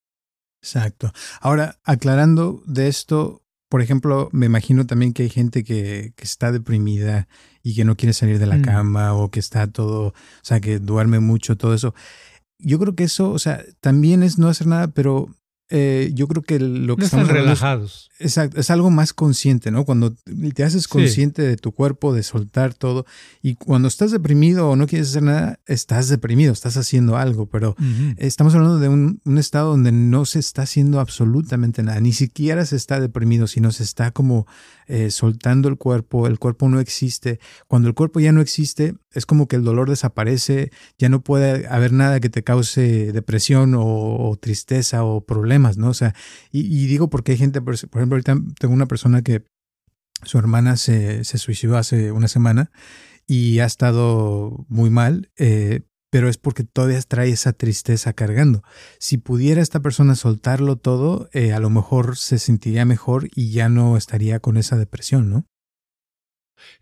Exacto. 0.61 1.11
Ahora, 1.39 1.79
aclarando 1.83 2.61
de 2.65 2.87
esto, 2.87 3.41
por 3.69 3.81
ejemplo, 3.81 4.29
me 4.33 4.47
imagino 4.47 4.85
también 4.85 5.13
que 5.13 5.23
hay 5.23 5.29
gente 5.29 5.63
que, 5.63 6.13
que, 6.15 6.23
está 6.23 6.51
deprimida 6.51 7.29
y 7.63 7.73
que 7.73 7.85
no 7.85 7.95
quiere 7.95 8.11
salir 8.11 8.37
de 8.37 8.45
la 8.45 8.57
mm. 8.57 8.63
cama 8.63 9.13
o 9.13 9.31
que 9.31 9.39
está 9.39 9.71
todo, 9.71 10.07
o 10.07 10.13
sea, 10.43 10.59
que 10.59 10.79
duerme 10.79 11.19
mucho, 11.19 11.55
todo 11.55 11.73
eso. 11.73 11.95
Yo 12.59 12.77
creo 12.79 12.95
que 12.95 13.05
eso, 13.05 13.31
o 13.31 13.39
sea, 13.39 13.63
también 13.79 14.21
es 14.21 14.37
no 14.37 14.49
hacer 14.49 14.67
nada, 14.67 14.89
pero 14.89 15.29
eh, 15.73 16.11
yo 16.13 16.27
creo 16.27 16.43
que 16.43 16.59
lo 16.59 16.97
que 16.97 17.05
están 17.05 17.29
relajados. 17.29 18.09
Es, 18.19 18.25
exacto, 18.25 18.59
es 18.59 18.69
algo 18.69 18.89
más 18.89 19.13
consciente, 19.13 19.71
¿no? 19.71 19.85
Cuando 19.85 20.13
te 20.53 20.63
haces 20.65 20.89
consciente 20.89 21.41
de 21.41 21.55
tu 21.55 21.71
cuerpo, 21.71 22.13
de 22.13 22.23
soltar 22.23 22.73
todo, 22.73 23.05
y 23.41 23.55
cuando 23.55 23.87
estás 23.87 24.11
deprimido 24.11 24.69
o 24.69 24.75
no 24.75 24.85
quieres 24.85 25.09
hacer 25.09 25.23
nada, 25.23 25.59
estás 25.67 26.09
deprimido, 26.09 26.51
estás 26.51 26.75
haciendo 26.75 27.15
algo, 27.15 27.47
pero 27.47 27.77
estamos 28.17 28.53
hablando 28.53 28.79
de 28.79 28.89
un, 28.89 29.21
un, 29.23 29.37
estado 29.37 29.71
donde 29.71 29.93
no 29.93 30.25
se 30.25 30.39
está 30.39 30.63
haciendo 30.63 30.99
absolutamente 30.99 31.83
nada, 31.83 32.01
ni 32.01 32.11
siquiera 32.11 32.65
se 32.65 32.75
está 32.75 32.99
deprimido, 32.99 33.47
sino 33.47 33.71
se 33.71 33.83
está 33.83 34.11
como 34.11 34.45
eh, 34.91 35.10
soltando 35.10 35.69
el 35.69 35.77
cuerpo, 35.77 36.27
el 36.27 36.38
cuerpo 36.38 36.67
no 36.67 36.81
existe. 36.81 37.39
Cuando 37.67 37.88
el 37.88 37.93
cuerpo 37.93 38.19
ya 38.19 38.33
no 38.33 38.41
existe, 38.41 38.95
es 39.12 39.25
como 39.25 39.48
que 39.48 39.55
el 39.55 39.63
dolor 39.63 39.89
desaparece, 39.89 40.69
ya 40.98 41.07
no 41.07 41.21
puede 41.21 41.65
haber 41.69 41.93
nada 41.93 42.19
que 42.19 42.29
te 42.29 42.43
cause 42.43 43.13
depresión 43.13 43.74
o, 43.77 44.38
tristeza 44.41 45.05
o 45.05 45.25
problemas, 45.25 45.77
¿no? 45.77 45.89
O 45.89 45.93
sea, 45.93 46.13
y, 46.51 46.88
digo 46.88 47.10
porque 47.10 47.31
hay 47.31 47.38
gente, 47.38 47.62
por, 47.62 47.75
ejemplo, 47.75 48.15
ahorita 48.15 48.36
tengo 48.60 48.74
una 48.74 48.88
persona 48.88 49.21
que 49.21 49.45
su 50.24 50.38
hermana 50.38 50.75
se, 50.75 51.24
se 51.24 51.38
suicidó 51.38 51.77
hace 51.77 52.12
una 52.12 52.27
semana 52.27 52.69
y 53.27 53.60
ha 53.60 53.65
estado 53.65 54.65
muy 54.67 54.89
mal, 54.89 55.31
eh, 55.38 55.83
pero 56.12 56.30
es 56.30 56.38
porque 56.38 56.63
todavía 56.63 57.01
trae 57.01 57.30
esa 57.30 57.53
tristeza 57.53 58.13
cargando. 58.13 58.63
Si 59.00 59.18
pudiera 59.18 59.62
esta 59.62 59.80
persona 59.80 60.13
soltarlo 60.15 60.75
todo, 60.75 61.30
eh, 61.34 61.53
a 61.53 61.60
lo 61.60 61.72
mejor 61.72 62.18
se 62.18 62.38
sentiría 62.38 62.86
mejor 62.86 63.30
y 63.34 63.51
ya 63.51 63.70
no 63.70 63.98
estaría 63.98 64.39
con 64.39 64.58
esa 64.58 64.77
depresión, 64.77 65.30
¿no? 65.30 65.48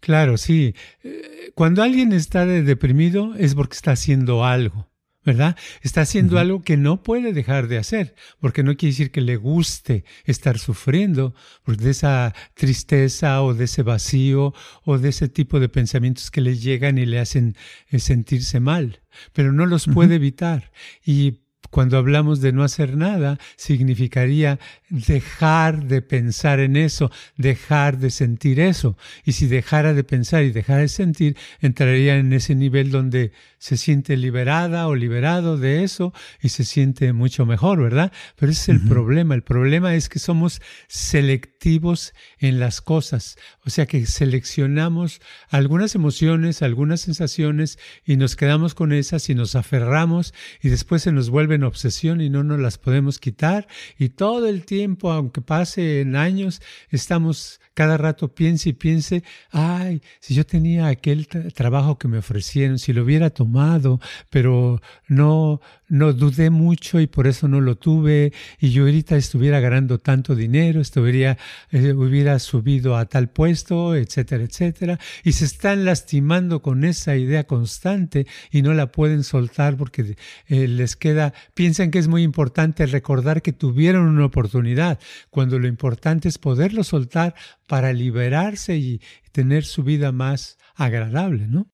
Claro, 0.02 0.38
sí. 0.38 0.76
Eh, 1.04 1.52
cuando 1.56 1.84
alguien 1.84 2.12
está 2.12 2.46
deprimido 2.46 3.36
es 3.36 3.56
porque 3.56 3.76
está 3.76 3.92
haciendo 3.92 4.44
algo. 4.44 4.89
¿Verdad? 5.26 5.58
Está 5.82 6.02
haciendo 6.02 6.40
algo 6.40 6.62
que 6.62 6.78
no 6.78 7.04
puede 7.04 7.34
dejar 7.34 7.68
de 7.68 7.78
hacer, 7.78 8.16
porque 8.40 8.64
no 8.64 8.76
quiere 8.78 8.94
decir 8.94 9.12
que 9.12 9.22
le 9.22 9.36
guste 9.36 10.06
estar 10.24 10.58
sufriendo 10.58 11.34
porque 11.64 11.84
de 11.84 11.92
esa 11.92 12.34
tristeza 12.54 13.42
o 13.44 13.54
de 13.54 13.66
ese 13.66 13.84
vacío 13.84 14.54
o 14.86 14.98
de 14.98 15.10
ese 15.10 15.28
tipo 15.28 15.60
de 15.60 15.70
pensamientos 15.70 16.32
que 16.32 16.42
le 16.42 16.58
llegan 16.58 16.98
y 16.98 17.06
le 17.06 17.20
hacen 17.20 17.56
eh, 17.90 18.00
sentirse 18.00 18.60
mal, 18.60 19.02
pero 19.34 19.52
no 19.52 19.66
los 19.66 19.88
puede 19.88 20.16
evitar. 20.16 20.72
Y 21.06 21.42
cuando 21.70 21.98
hablamos 21.98 22.42
de 22.42 22.52
no 22.52 22.64
hacer 22.64 22.98
nada, 22.98 23.38
significaría 23.56 24.60
dejar 24.90 25.86
de 25.86 26.02
pensar 26.02 26.60
en 26.60 26.76
eso, 26.76 27.12
dejar 27.38 27.98
de 27.98 28.10
sentir 28.10 28.60
eso. 28.60 28.98
Y 29.24 29.34
si 29.34 29.48
dejara 29.48 29.94
de 29.94 30.04
pensar 30.04 30.44
y 30.44 30.52
dejara 30.52 30.82
de 30.82 30.88
sentir, 30.88 31.38
entraría 31.62 32.18
en 32.18 32.34
ese 32.34 32.56
nivel 32.56 32.92
donde 32.92 33.32
se 33.60 33.78
siente 33.78 34.18
liberada 34.18 34.88
o 34.88 34.96
liberado 34.96 35.58
de 35.58 35.84
eso 35.84 36.14
y 36.42 36.50
se 36.50 36.64
siente 36.64 37.14
mucho 37.14 37.46
mejor, 37.46 37.82
¿verdad? 37.82 38.12
Pero 38.38 38.52
ese 38.52 38.72
es 38.72 38.82
el 38.82 38.88
problema. 38.88 39.36
El 39.36 39.44
problema 39.44 39.96
es 39.96 40.10
que 40.10 40.20
somos 40.20 40.62
selectivos 40.88 42.14
en 42.40 42.60
las 42.60 42.82
cosas. 42.82 43.38
O 43.66 43.70
sea 43.70 43.86
que 43.86 44.06
seleccionamos 44.06 45.22
algunas 45.50 45.94
emociones, 45.96 46.62
algunas 46.62 47.02
sensaciones 47.02 47.78
y 48.06 48.16
nos 48.16 48.36
quedamos 48.36 48.76
con 48.76 48.94
esas 48.94 49.30
y 49.30 49.36
nos 49.36 49.56
aferramos 49.56 50.34
y 50.62 50.70
después 50.70 51.04
se 51.04 51.12
nos 51.12 51.30
vuelven 51.30 51.59
obsesión 51.68 52.22
y 52.22 52.30
no 52.30 52.44
nos 52.44 52.60
las 52.60 52.78
podemos 52.78 53.20
quitar. 53.20 53.68
Y 53.98 54.10
todo 54.10 54.48
el 54.48 54.66
tiempo, 54.66 55.12
aunque 55.12 55.42
pasen 55.42 56.16
años, 56.16 56.62
estamos 56.90 57.60
cada 57.80 57.96
rato 57.96 58.34
piense 58.36 58.70
y 58.70 58.74
piense, 58.74 59.24
ay, 59.52 60.02
si 60.20 60.34
yo 60.34 60.46
tenía 60.46 60.88
aquel 60.88 61.28
trabajo 61.28 61.98
que 61.98 62.10
me 62.10 62.18
ofrecieron, 62.18 62.78
si 62.78 62.92
lo 62.92 63.04
hubiera 63.04 63.30
tomado, 63.30 64.02
pero 64.30 64.82
no, 65.08 65.62
no 65.90 66.14
dudé 66.14 66.50
mucho 66.50 67.00
y 67.00 67.08
por 67.08 67.28
eso 67.28 67.48
no 67.48 67.62
lo 67.62 67.76
tuve, 67.76 68.32
y 68.60 68.70
yo 68.70 68.84
ahorita 68.84 69.18
estuviera 69.18 69.60
ganando 69.60 69.98
tanto 69.98 70.36
dinero, 70.36 70.80
estuviera, 70.82 71.38
eh, 71.72 71.94
hubiera 71.94 72.40
subido 72.40 72.96
a 72.96 73.06
tal 73.06 73.30
puesto, 73.30 73.96
etcétera, 73.96 74.44
etcétera, 74.44 75.00
y 75.24 75.34
se 75.34 75.46
están 75.46 75.86
lastimando 75.86 76.62
con 76.62 76.84
esa 76.84 77.16
idea 77.18 77.46
constante 77.46 78.28
y 78.52 78.62
no 78.62 78.74
la 78.74 78.92
pueden 78.92 79.24
soltar 79.24 79.76
porque 79.78 80.16
eh, 80.48 80.68
les 80.68 80.96
queda, 80.96 81.34
piensan 81.54 81.92
que 81.92 82.00
es 82.00 82.08
muy 82.08 82.24
importante 82.24 82.86
recordar 82.86 83.42
que 83.42 83.54
tuvieron 83.54 84.08
una 84.08 84.26
oportunidad, 84.26 85.00
cuando 85.30 85.60
lo 85.60 85.68
importante 85.68 86.30
es 86.30 86.38
poderlo 86.38 86.84
soltar 86.84 87.36
para 87.68 87.94
liberarse 87.94 88.78
y 88.78 89.02
tener 89.32 89.64
su 89.66 89.84
vida 89.84 90.12
más 90.12 90.58
agradable, 90.76 91.48
¿no? 91.48 91.70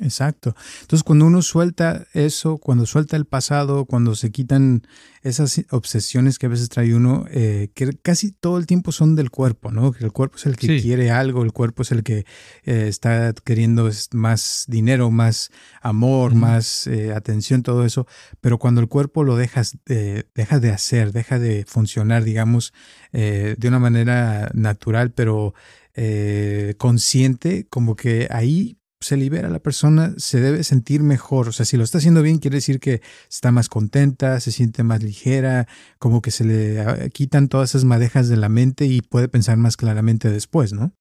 Exacto. 0.00 0.54
Entonces, 0.82 1.02
cuando 1.02 1.26
uno 1.26 1.42
suelta 1.42 2.06
eso, 2.12 2.58
cuando 2.58 2.86
suelta 2.86 3.16
el 3.16 3.24
pasado, 3.24 3.86
cuando 3.86 4.14
se 4.14 4.30
quitan 4.30 4.82
esas 5.22 5.64
obsesiones 5.70 6.38
que 6.38 6.46
a 6.46 6.48
veces 6.50 6.68
trae 6.68 6.94
uno, 6.94 7.24
eh, 7.30 7.70
que 7.74 7.90
casi 8.02 8.30
todo 8.30 8.58
el 8.58 8.66
tiempo 8.66 8.92
son 8.92 9.16
del 9.16 9.30
cuerpo, 9.30 9.72
¿no? 9.72 9.92
Que 9.92 10.04
el 10.04 10.12
cuerpo 10.12 10.36
es 10.36 10.46
el 10.46 10.56
que 10.56 10.80
quiere 10.80 11.10
algo, 11.10 11.42
el 11.42 11.52
cuerpo 11.52 11.82
es 11.82 11.92
el 11.92 12.02
que 12.02 12.26
eh, 12.64 12.86
está 12.88 13.32
queriendo 13.32 13.90
más 14.12 14.66
dinero, 14.68 15.10
más 15.10 15.50
amor, 15.80 16.34
más 16.34 16.86
eh, 16.86 17.12
atención, 17.12 17.62
todo 17.62 17.84
eso. 17.84 18.06
Pero 18.40 18.58
cuando 18.58 18.80
el 18.80 18.88
cuerpo 18.88 19.24
lo 19.24 19.36
dejas, 19.36 19.78
deja 19.86 20.60
de 20.60 20.70
hacer, 20.70 21.12
deja 21.12 21.38
de 21.38 21.64
funcionar, 21.66 22.22
digamos, 22.22 22.72
de 23.12 23.56
una 23.66 23.78
manera 23.78 24.50
natural, 24.54 25.12
pero 25.12 25.54
consciente, 26.76 27.66
como 27.70 27.96
que 27.96 28.28
ahí 28.30 28.76
se 29.04 29.16
libera 29.16 29.50
la 29.50 29.58
persona, 29.58 30.14
se 30.16 30.40
debe 30.40 30.64
sentir 30.64 31.02
mejor. 31.02 31.48
O 31.48 31.52
sea, 31.52 31.66
si 31.66 31.76
lo 31.76 31.84
está 31.84 31.98
haciendo 31.98 32.22
bien, 32.22 32.38
quiere 32.38 32.56
decir 32.56 32.80
que 32.80 33.02
está 33.28 33.52
más 33.52 33.68
contenta, 33.68 34.40
se 34.40 34.50
siente 34.50 34.82
más 34.82 35.02
ligera, 35.02 35.68
como 35.98 36.22
que 36.22 36.30
se 36.30 36.44
le 36.44 36.80
ah, 36.80 37.08
quitan 37.12 37.48
todas 37.48 37.70
esas 37.70 37.84
madejas 37.84 38.28
de 38.28 38.38
la 38.38 38.48
mente 38.48 38.86
y 38.86 39.02
puede 39.02 39.28
pensar 39.28 39.58
más 39.58 39.76
claramente 39.76 40.30
después, 40.30 40.72
¿no? 40.72 40.94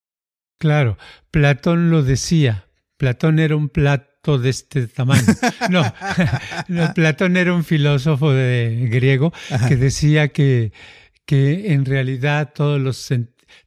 Claro, 0.60 0.98
Platón 1.32 1.90
lo 1.90 2.04
decía. 2.04 2.66
Platón 2.98 3.40
era 3.40 3.56
un 3.56 3.70
plato 3.70 4.38
de 4.38 4.50
este 4.50 4.88
tamaño. 4.88 5.24
No, 6.68 6.94
Platón 6.94 7.38
era 7.38 7.54
un 7.54 7.64
filósofo 7.64 8.34
de, 8.34 8.88
griego 8.92 9.32
que 9.68 9.78
decía 9.78 10.28
que, 10.28 10.74
que 11.26 11.74
en 11.74 11.86
realidad 11.86 12.52
todos 12.54 12.80
los 12.82 12.98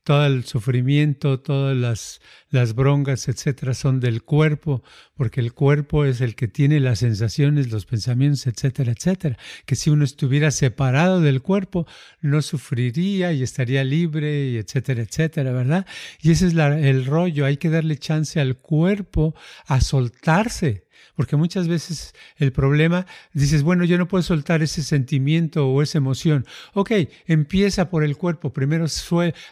todo 0.02 0.26
el 0.26 0.44
sufrimiento, 0.44 1.40
todas 1.40 1.76
las, 1.76 2.20
las 2.50 2.74
broncas, 2.74 3.28
etcétera, 3.28 3.74
son 3.74 4.00
del 4.00 4.22
cuerpo, 4.22 4.82
porque 5.14 5.40
el 5.40 5.52
cuerpo 5.52 6.04
es 6.04 6.20
el 6.20 6.34
que 6.34 6.48
tiene 6.48 6.80
las 6.80 7.00
sensaciones, 7.00 7.70
los 7.70 7.86
pensamientos, 7.86 8.46
etcétera, 8.46 8.92
etcétera. 8.92 9.36
Que 9.64 9.76
si 9.76 9.90
uno 9.90 10.04
estuviera 10.04 10.50
separado 10.50 11.20
del 11.20 11.42
cuerpo, 11.42 11.86
no 12.20 12.42
sufriría 12.42 13.32
y 13.32 13.42
estaría 13.42 13.84
libre, 13.84 14.50
y 14.50 14.56
etcétera, 14.56 15.02
etcétera, 15.02 15.52
¿verdad? 15.52 15.86
Y 16.22 16.30
ese 16.30 16.46
es 16.46 16.54
el 16.54 17.04
rollo, 17.06 17.44
hay 17.44 17.56
que 17.56 17.70
darle 17.70 17.98
chance 17.98 18.40
al 18.40 18.56
cuerpo 18.56 19.34
a 19.66 19.80
soltarse 19.80 20.85
porque 21.16 21.37
muchas 21.37 21.66
veces 21.66 22.14
el 22.37 22.52
problema, 22.52 23.06
dices, 23.32 23.62
bueno, 23.62 23.85
yo 23.85 23.99
no 23.99 24.06
puedo 24.06 24.23
soltar 24.23 24.62
ese 24.62 24.82
sentimiento 24.82 25.66
o 25.66 25.82
esa 25.82 25.99
emoción. 25.99 26.46
Ok, 26.75 26.92
empieza 27.26 27.90
por 27.90 28.04
el 28.04 28.16
cuerpo. 28.16 28.52
Primero 28.52 28.87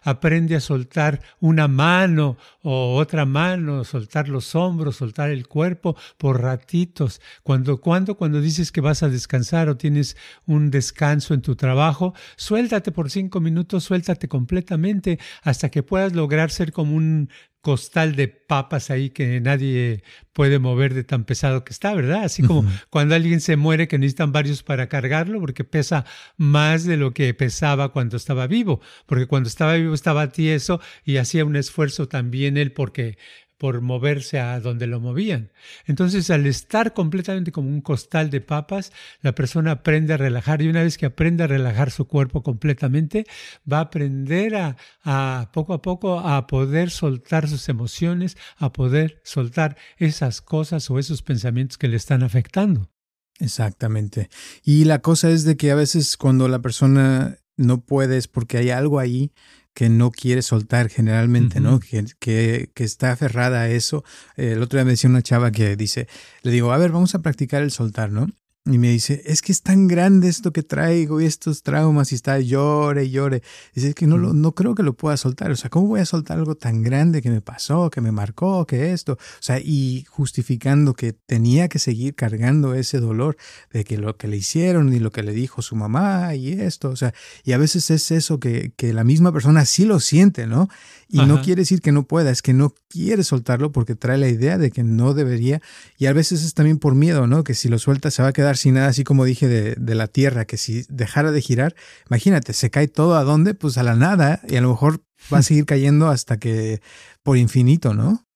aprende 0.02 0.56
a 0.56 0.60
soltar 0.60 1.20
una 1.40 1.66
mano 1.66 2.36
o 2.62 2.96
otra 2.96 3.24
mano, 3.24 3.84
soltar 3.84 4.28
los 4.28 4.54
hombros, 4.54 4.96
soltar 4.96 5.30
el 5.30 5.48
cuerpo 5.48 5.96
por 6.18 6.42
ratitos. 6.42 7.20
Cuando, 7.42 7.80
cuando, 7.80 8.16
cuando 8.16 8.40
dices 8.40 8.70
que 8.70 8.80
vas 8.80 9.02
a 9.02 9.08
descansar 9.08 9.68
o 9.68 9.76
tienes 9.76 10.16
un 10.46 10.70
descanso 10.70 11.34
en 11.34 11.42
tu 11.42 11.56
trabajo, 11.56 12.14
suéltate 12.36 12.92
por 12.92 13.10
cinco 13.10 13.40
minutos, 13.40 13.84
suéltate 13.84 14.28
completamente 14.28 15.18
hasta 15.42 15.70
que 15.70 15.82
puedas 15.82 16.12
lograr 16.12 16.50
ser 16.50 16.72
como 16.72 16.96
un 16.96 17.30
costal 17.64 18.14
de 18.14 18.28
papas 18.28 18.90
ahí 18.90 19.08
que 19.08 19.40
nadie 19.40 20.04
puede 20.34 20.58
mover 20.58 20.92
de 20.92 21.02
tan 21.02 21.24
pesado 21.24 21.64
que 21.64 21.72
está, 21.72 21.94
¿verdad? 21.94 22.24
Así 22.24 22.42
como 22.42 22.70
cuando 22.90 23.14
alguien 23.14 23.40
se 23.40 23.56
muere 23.56 23.88
que 23.88 23.98
necesitan 23.98 24.32
varios 24.32 24.62
para 24.62 24.90
cargarlo 24.90 25.40
porque 25.40 25.64
pesa 25.64 26.04
más 26.36 26.84
de 26.84 26.98
lo 26.98 27.14
que 27.14 27.32
pesaba 27.32 27.88
cuando 27.88 28.18
estaba 28.18 28.46
vivo, 28.46 28.82
porque 29.06 29.26
cuando 29.26 29.48
estaba 29.48 29.72
vivo 29.76 29.94
estaba 29.94 30.28
tieso 30.28 30.78
y 31.06 31.16
hacía 31.16 31.46
un 31.46 31.56
esfuerzo 31.56 32.06
también 32.06 32.58
él 32.58 32.70
porque 32.70 33.16
por 33.58 33.80
moverse 33.80 34.40
a 34.40 34.58
donde 34.60 34.86
lo 34.86 35.00
movían. 35.00 35.52
Entonces, 35.86 36.30
al 36.30 36.46
estar 36.46 36.92
completamente 36.92 37.52
como 37.52 37.68
un 37.68 37.80
costal 37.80 38.30
de 38.30 38.40
papas, 38.40 38.92
la 39.20 39.34
persona 39.34 39.72
aprende 39.72 40.14
a 40.14 40.16
relajar 40.16 40.62
y 40.62 40.68
una 40.68 40.82
vez 40.82 40.98
que 40.98 41.06
aprende 41.06 41.44
a 41.44 41.46
relajar 41.46 41.90
su 41.90 42.06
cuerpo 42.06 42.42
completamente, 42.42 43.26
va 43.70 43.78
a 43.78 43.82
aprender 43.82 44.56
a, 44.56 44.76
a 45.02 45.50
poco 45.52 45.74
a 45.74 45.82
poco 45.82 46.18
a 46.20 46.46
poder 46.46 46.90
soltar 46.90 47.48
sus 47.48 47.68
emociones, 47.68 48.36
a 48.56 48.72
poder 48.72 49.20
soltar 49.24 49.76
esas 49.98 50.40
cosas 50.40 50.90
o 50.90 50.98
esos 50.98 51.22
pensamientos 51.22 51.78
que 51.78 51.88
le 51.88 51.96
están 51.96 52.22
afectando. 52.22 52.90
Exactamente. 53.40 54.28
Y 54.62 54.84
la 54.84 55.00
cosa 55.00 55.30
es 55.30 55.44
de 55.44 55.56
que 55.56 55.70
a 55.70 55.74
veces 55.74 56.16
cuando 56.16 56.48
la 56.48 56.60
persona 56.60 57.38
no 57.56 57.84
puede 57.84 58.16
es 58.16 58.28
porque 58.28 58.58
hay 58.58 58.70
algo 58.70 58.98
ahí 58.98 59.32
que 59.74 59.88
no 59.88 60.10
quiere 60.10 60.42
soltar 60.42 60.88
generalmente, 60.88 61.60
¿no? 61.60 61.80
Que, 61.80 62.04
que, 62.20 62.70
que, 62.74 62.84
está 62.84 63.12
aferrada 63.12 63.62
a 63.62 63.68
eso. 63.68 64.04
el 64.36 64.62
otro 64.62 64.78
día 64.78 64.84
me 64.84 64.92
decía 64.92 65.10
una 65.10 65.22
chava 65.22 65.50
que 65.50 65.76
dice, 65.76 66.06
le 66.42 66.52
digo, 66.52 66.72
a 66.72 66.78
ver, 66.78 66.92
vamos 66.92 67.14
a 67.14 67.22
practicar 67.22 67.62
el 67.62 67.72
soltar, 67.72 68.10
¿no? 68.10 68.28
Y 68.66 68.78
me 68.78 68.88
dice, 68.88 69.20
es 69.26 69.42
que 69.42 69.52
es 69.52 69.60
tan 69.60 69.88
grande 69.88 70.26
esto 70.26 70.50
que 70.50 70.62
traigo 70.62 71.20
y 71.20 71.26
estos 71.26 71.62
traumas 71.62 72.12
y 72.12 72.14
está 72.14 72.40
llore 72.40 73.04
y 73.04 73.10
llore. 73.10 73.42
Dice, 73.74 73.88
es 73.88 73.94
que 73.94 74.06
no, 74.06 74.16
lo, 74.16 74.32
no 74.32 74.54
creo 74.54 74.74
que 74.74 74.82
lo 74.82 74.94
pueda 74.94 75.18
soltar. 75.18 75.50
O 75.50 75.56
sea, 75.56 75.68
¿cómo 75.68 75.88
voy 75.88 76.00
a 76.00 76.06
soltar 76.06 76.38
algo 76.38 76.54
tan 76.54 76.82
grande 76.82 77.20
que 77.20 77.28
me 77.28 77.42
pasó, 77.42 77.90
que 77.90 78.00
me 78.00 78.10
marcó, 78.10 78.66
que 78.66 78.94
esto? 78.94 79.12
O 79.12 79.42
sea, 79.42 79.60
y 79.60 80.06
justificando 80.08 80.94
que 80.94 81.12
tenía 81.12 81.68
que 81.68 81.78
seguir 81.78 82.14
cargando 82.14 82.72
ese 82.72 83.00
dolor 83.00 83.36
de 83.70 83.84
que 83.84 83.98
lo 83.98 84.16
que 84.16 84.28
le 84.28 84.38
hicieron 84.38 84.94
y 84.94 84.98
lo 84.98 85.10
que 85.10 85.22
le 85.22 85.32
dijo 85.32 85.60
su 85.60 85.76
mamá 85.76 86.34
y 86.34 86.52
esto. 86.52 86.88
O 86.88 86.96
sea, 86.96 87.12
y 87.44 87.52
a 87.52 87.58
veces 87.58 87.90
es 87.90 88.10
eso 88.12 88.40
que, 88.40 88.72
que 88.78 88.94
la 88.94 89.04
misma 89.04 89.30
persona 89.30 89.66
sí 89.66 89.84
lo 89.84 90.00
siente, 90.00 90.46
¿no? 90.46 90.70
Y 91.08 91.18
no 91.26 91.42
quiere 91.42 91.62
decir 91.62 91.80
que 91.80 91.92
no 91.92 92.06
pueda, 92.06 92.30
es 92.30 92.42
que 92.42 92.52
no 92.52 92.74
quiere 92.88 93.24
soltarlo 93.24 93.72
porque 93.72 93.94
trae 93.94 94.18
la 94.18 94.28
idea 94.28 94.58
de 94.58 94.70
que 94.70 94.82
no 94.82 95.14
debería. 95.14 95.60
Y 95.98 96.06
a 96.06 96.12
veces 96.12 96.44
es 96.44 96.54
también 96.54 96.78
por 96.78 96.94
miedo, 96.94 97.26
¿no? 97.26 97.44
Que 97.44 97.54
si 97.54 97.68
lo 97.68 97.78
suelta 97.78 98.10
se 98.10 98.22
va 98.22 98.28
a 98.28 98.32
quedar 98.32 98.56
sin 98.56 98.74
nada, 98.74 98.88
así 98.88 99.04
como 99.04 99.24
dije 99.24 99.48
de, 99.48 99.74
de 99.74 99.94
la 99.94 100.08
Tierra, 100.08 100.44
que 100.44 100.56
si 100.56 100.84
dejara 100.88 101.30
de 101.30 101.40
girar, 101.40 101.74
imagínate, 102.08 102.52
se 102.52 102.70
cae 102.70 102.88
todo 102.88 103.16
a 103.16 103.24
dónde? 103.24 103.54
Pues 103.54 103.78
a 103.78 103.82
la 103.82 103.94
nada 103.94 104.40
y 104.48 104.56
a 104.56 104.60
lo 104.60 104.70
mejor 104.70 105.04
va 105.32 105.38
a 105.38 105.42
seguir 105.42 105.64
cayendo 105.64 106.08
hasta 106.08 106.38
que 106.38 106.80
por 107.22 107.36
infinito, 107.36 107.94
¿no? 107.94 108.26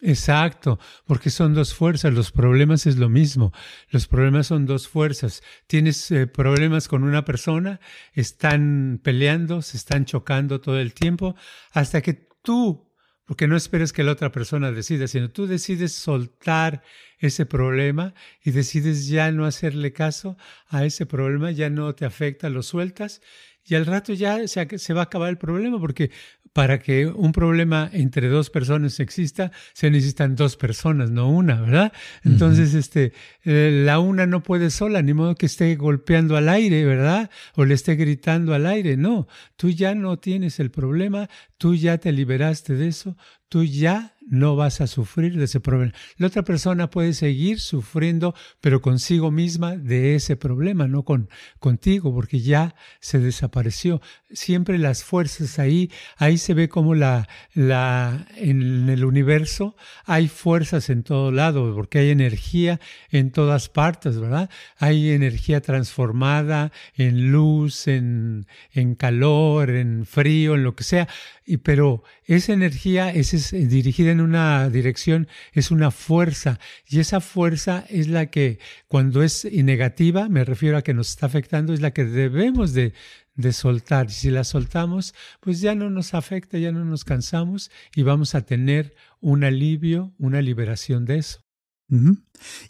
Exacto, 0.00 0.78
porque 1.06 1.28
son 1.28 1.54
dos 1.54 1.74
fuerzas, 1.74 2.12
los 2.14 2.30
problemas 2.30 2.86
es 2.86 2.98
lo 2.98 3.08
mismo, 3.08 3.52
los 3.90 4.06
problemas 4.06 4.46
son 4.46 4.64
dos 4.64 4.86
fuerzas. 4.86 5.42
Tienes 5.66 6.08
eh, 6.12 6.28
problemas 6.28 6.86
con 6.86 7.02
una 7.02 7.24
persona, 7.24 7.80
están 8.12 9.00
peleando, 9.02 9.60
se 9.60 9.76
están 9.76 10.04
chocando 10.04 10.60
todo 10.60 10.78
el 10.78 10.94
tiempo, 10.94 11.34
hasta 11.72 12.00
que 12.00 12.14
tú, 12.42 12.92
porque 13.24 13.48
no 13.48 13.56
esperes 13.56 13.92
que 13.92 14.04
la 14.04 14.12
otra 14.12 14.30
persona 14.30 14.70
decida, 14.70 15.08
sino 15.08 15.32
tú 15.32 15.48
decides 15.48 15.94
soltar 15.94 16.82
ese 17.18 17.44
problema 17.44 18.14
y 18.44 18.52
decides 18.52 19.08
ya 19.08 19.32
no 19.32 19.46
hacerle 19.46 19.92
caso 19.92 20.36
a 20.68 20.84
ese 20.84 21.06
problema, 21.06 21.50
ya 21.50 21.70
no 21.70 21.92
te 21.96 22.04
afecta, 22.04 22.48
lo 22.50 22.62
sueltas 22.62 23.20
y 23.64 23.74
al 23.74 23.84
rato 23.84 24.14
ya 24.14 24.48
se, 24.48 24.78
se 24.78 24.94
va 24.94 25.00
a 25.00 25.04
acabar 25.04 25.28
el 25.28 25.38
problema 25.38 25.78
porque 25.78 26.10
para 26.58 26.80
que 26.80 27.06
un 27.06 27.30
problema 27.30 27.88
entre 27.92 28.26
dos 28.26 28.50
personas 28.50 28.98
exista, 28.98 29.52
se 29.74 29.92
necesitan 29.92 30.34
dos 30.34 30.56
personas, 30.56 31.08
no 31.08 31.30
una, 31.30 31.60
¿verdad? 31.60 31.92
Entonces, 32.24 32.74
este, 32.74 33.12
eh, 33.44 33.82
la 33.84 34.00
una 34.00 34.26
no 34.26 34.42
puede 34.42 34.70
sola, 34.70 35.00
ni 35.00 35.14
modo 35.14 35.36
que 35.36 35.46
esté 35.46 35.76
golpeando 35.76 36.36
al 36.36 36.48
aire, 36.48 36.84
¿verdad? 36.84 37.30
O 37.54 37.64
le 37.64 37.74
esté 37.74 37.94
gritando 37.94 38.54
al 38.54 38.66
aire, 38.66 38.96
no. 38.96 39.28
Tú 39.54 39.70
ya 39.70 39.94
no 39.94 40.18
tienes 40.18 40.58
el 40.58 40.72
problema, 40.72 41.30
tú 41.58 41.76
ya 41.76 41.98
te 41.98 42.10
liberaste 42.10 42.74
de 42.74 42.88
eso, 42.88 43.16
tú 43.48 43.64
ya 43.64 44.14
no 44.28 44.56
vas 44.56 44.80
a 44.80 44.86
sufrir 44.86 45.36
de 45.36 45.44
ese 45.44 45.60
problema. 45.60 45.92
La 46.18 46.26
otra 46.26 46.42
persona 46.42 46.90
puede 46.90 47.14
seguir 47.14 47.60
sufriendo, 47.60 48.34
pero 48.60 48.82
consigo 48.82 49.30
misma 49.30 49.76
de 49.76 50.14
ese 50.14 50.36
problema, 50.36 50.86
no 50.86 51.04
con 51.04 51.28
contigo, 51.58 52.14
porque 52.14 52.40
ya 52.40 52.74
se 53.00 53.18
desapareció. 53.18 54.02
Siempre 54.30 54.78
las 54.78 55.02
fuerzas 55.02 55.58
ahí, 55.58 55.90
ahí 56.16 56.36
se 56.36 56.54
ve 56.54 56.68
como 56.68 56.94
la, 56.94 57.28
la, 57.54 58.26
en 58.36 58.88
el 58.88 59.04
universo 59.04 59.76
hay 60.04 60.28
fuerzas 60.28 60.90
en 60.90 61.02
todo 61.02 61.32
lado, 61.32 61.74
porque 61.74 61.98
hay 61.98 62.10
energía 62.10 62.80
en 63.10 63.30
todas 63.30 63.68
partes, 63.68 64.18
¿verdad? 64.18 64.50
Hay 64.76 65.10
energía 65.10 65.60
transformada 65.60 66.72
en 66.94 67.32
luz, 67.32 67.88
en, 67.88 68.46
en 68.72 68.94
calor, 68.94 69.70
en 69.70 70.04
frío, 70.04 70.54
en 70.54 70.64
lo 70.64 70.74
que 70.76 70.84
sea. 70.84 71.08
Y, 71.46 71.58
pero 71.58 72.02
esa 72.24 72.52
energía 72.52 73.10
es, 73.38 73.70
dirigida 73.70 74.10
en 74.10 74.20
una 74.20 74.68
dirección, 74.68 75.28
es 75.52 75.70
una 75.70 75.90
fuerza. 75.90 76.58
Y 76.86 77.00
esa 77.00 77.20
fuerza 77.20 77.84
es 77.88 78.08
la 78.08 78.26
que, 78.26 78.58
cuando 78.86 79.22
es 79.22 79.46
negativa, 79.50 80.28
me 80.28 80.44
refiero 80.44 80.76
a 80.76 80.82
que 80.82 80.94
nos 80.94 81.10
está 81.10 81.26
afectando, 81.26 81.72
es 81.72 81.80
la 81.80 81.92
que 81.92 82.04
debemos 82.04 82.72
de, 82.72 82.92
de 83.34 83.52
soltar. 83.52 84.06
Y 84.08 84.12
si 84.12 84.30
la 84.30 84.44
soltamos, 84.44 85.14
pues 85.40 85.60
ya 85.60 85.74
no 85.74 85.90
nos 85.90 86.14
afecta, 86.14 86.58
ya 86.58 86.72
no 86.72 86.84
nos 86.84 87.04
cansamos 87.04 87.70
y 87.94 88.02
vamos 88.02 88.34
a 88.34 88.42
tener 88.42 88.94
un 89.20 89.44
alivio, 89.44 90.14
una 90.18 90.42
liberación 90.42 91.04
de 91.04 91.18
eso. 91.18 91.40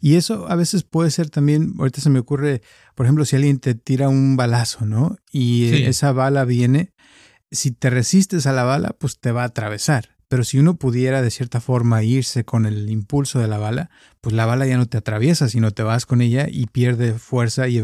Y 0.01 0.15
eso 0.15 0.49
a 0.49 0.55
veces 0.55 0.85
puede 0.85 1.11
ser 1.11 1.29
también, 1.29 1.75
ahorita 1.77 2.01
se 2.01 2.09
me 2.09 2.21
ocurre, 2.21 2.63
por 2.95 3.07
ejemplo, 3.07 3.25
si 3.25 3.35
alguien 3.35 3.59
te 3.59 3.75
tira 3.75 4.09
un 4.09 4.37
balazo, 4.37 4.87
¿no? 4.87 5.19
Y 5.33 5.87
esa 5.87 6.13
bala 6.13 6.45
viene 6.45 6.93
si 7.51 7.71
te 7.71 7.91
resistes 7.91 8.47
a 8.47 8.53
la 8.53 8.65
bala, 8.65 8.95
pues 8.99 9.19
te 9.19 9.33
va 9.33 9.43
a 9.43 9.47
atravesar. 9.47 10.18
Pero 10.29 10.45
si 10.45 10.59
uno 10.59 10.77
pudiera 10.77 11.23
de 11.23 11.31
cierta 11.31 11.61
forma 11.61 12.03
irse 12.03 12.45
con 12.45 12.67
el 12.67 12.91
impulso 12.91 13.39
de 13.39 13.49
la 13.49 13.57
bala, 13.57 13.91
pues 14.21 14.35
la 14.35 14.45
bala 14.45 14.67
ya 14.67 14.77
no 14.77 14.87
te 14.87 14.99
atraviesa, 14.99 15.49
sino 15.49 15.71
te 15.71 15.83
vas 15.83 16.05
con 16.05 16.21
ella 16.21 16.49
y 16.51 16.67
pierde 16.67 17.15
fuerza 17.15 17.67
y, 17.67 17.79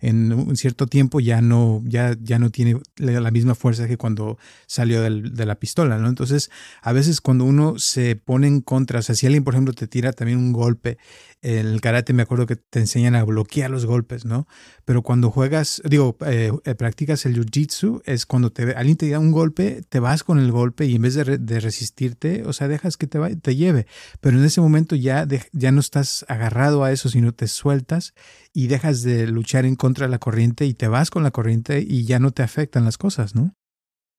en 0.00 0.32
un 0.32 0.56
cierto 0.56 0.86
tiempo 0.86 1.20
ya 1.20 1.40
no, 1.40 1.80
ya, 1.84 2.16
ya 2.20 2.40
no 2.40 2.50
tiene 2.50 2.80
la 2.96 3.30
misma 3.30 3.54
fuerza 3.54 3.86
que 3.86 3.96
cuando 3.96 4.36
salió 4.66 5.00
de 5.00 5.46
la 5.46 5.54
pistola, 5.54 5.98
¿no? 5.98 6.08
Entonces, 6.08 6.50
a 6.82 6.92
veces 6.92 7.20
cuando 7.20 7.44
uno 7.44 7.78
se 7.78 8.16
pone 8.16 8.48
en 8.48 8.60
contra, 8.60 8.98
o 8.98 9.02
sea, 9.02 9.14
si 9.14 9.26
alguien, 9.26 9.44
por 9.44 9.54
ejemplo, 9.54 9.74
te 9.74 9.86
tira 9.86 10.12
también 10.12 10.38
un 10.38 10.52
golpe, 10.52 10.98
el 11.42 11.80
karate 11.80 12.12
me 12.12 12.22
acuerdo 12.22 12.46
que 12.46 12.56
te 12.56 12.78
enseñan 12.78 13.16
a 13.16 13.24
bloquear 13.24 13.70
los 13.70 13.84
golpes, 13.84 14.24
¿no? 14.24 14.46
Pero 14.84 15.02
cuando 15.02 15.30
juegas, 15.30 15.82
digo, 15.84 16.16
eh, 16.24 16.52
eh, 16.64 16.74
practicas 16.76 17.26
el 17.26 17.36
jiu-jitsu, 17.36 18.00
es 18.04 18.26
cuando 18.26 18.52
te, 18.52 18.72
alguien 18.74 18.96
te 18.96 19.10
da 19.10 19.18
un 19.18 19.32
golpe, 19.32 19.82
te 19.88 19.98
vas 19.98 20.22
con 20.22 20.38
el 20.38 20.52
golpe 20.52 20.86
y 20.86 20.94
en 20.94 21.02
vez 21.02 21.14
de, 21.14 21.60
resistirte, 21.60 22.44
o 22.46 22.52
sea, 22.52 22.68
dejas 22.68 22.96
que 22.96 23.08
te, 23.08 23.18
te 23.36 23.56
lleve. 23.56 23.86
Pero 24.20 24.38
en 24.38 24.44
ese 24.44 24.60
momento 24.60 24.94
ya, 24.94 25.26
ya 25.52 25.72
no 25.72 25.80
estás 25.80 26.24
agarrado 26.28 26.84
a 26.84 26.92
eso, 26.92 27.08
sino 27.08 27.32
te 27.32 27.48
sueltas 27.48 28.14
y 28.52 28.68
dejas 28.68 29.02
de 29.02 29.26
luchar 29.26 29.66
en 29.66 29.74
contra 29.74 30.06
de 30.06 30.10
la 30.10 30.18
corriente 30.18 30.64
y 30.66 30.74
te 30.74 30.86
vas 30.86 31.10
con 31.10 31.24
la 31.24 31.32
corriente 31.32 31.84
y 31.86 32.04
ya 32.04 32.20
no 32.20 32.30
te 32.30 32.42
afectan 32.42 32.84
las 32.84 32.98
cosas, 32.98 33.34
¿no? 33.34 33.54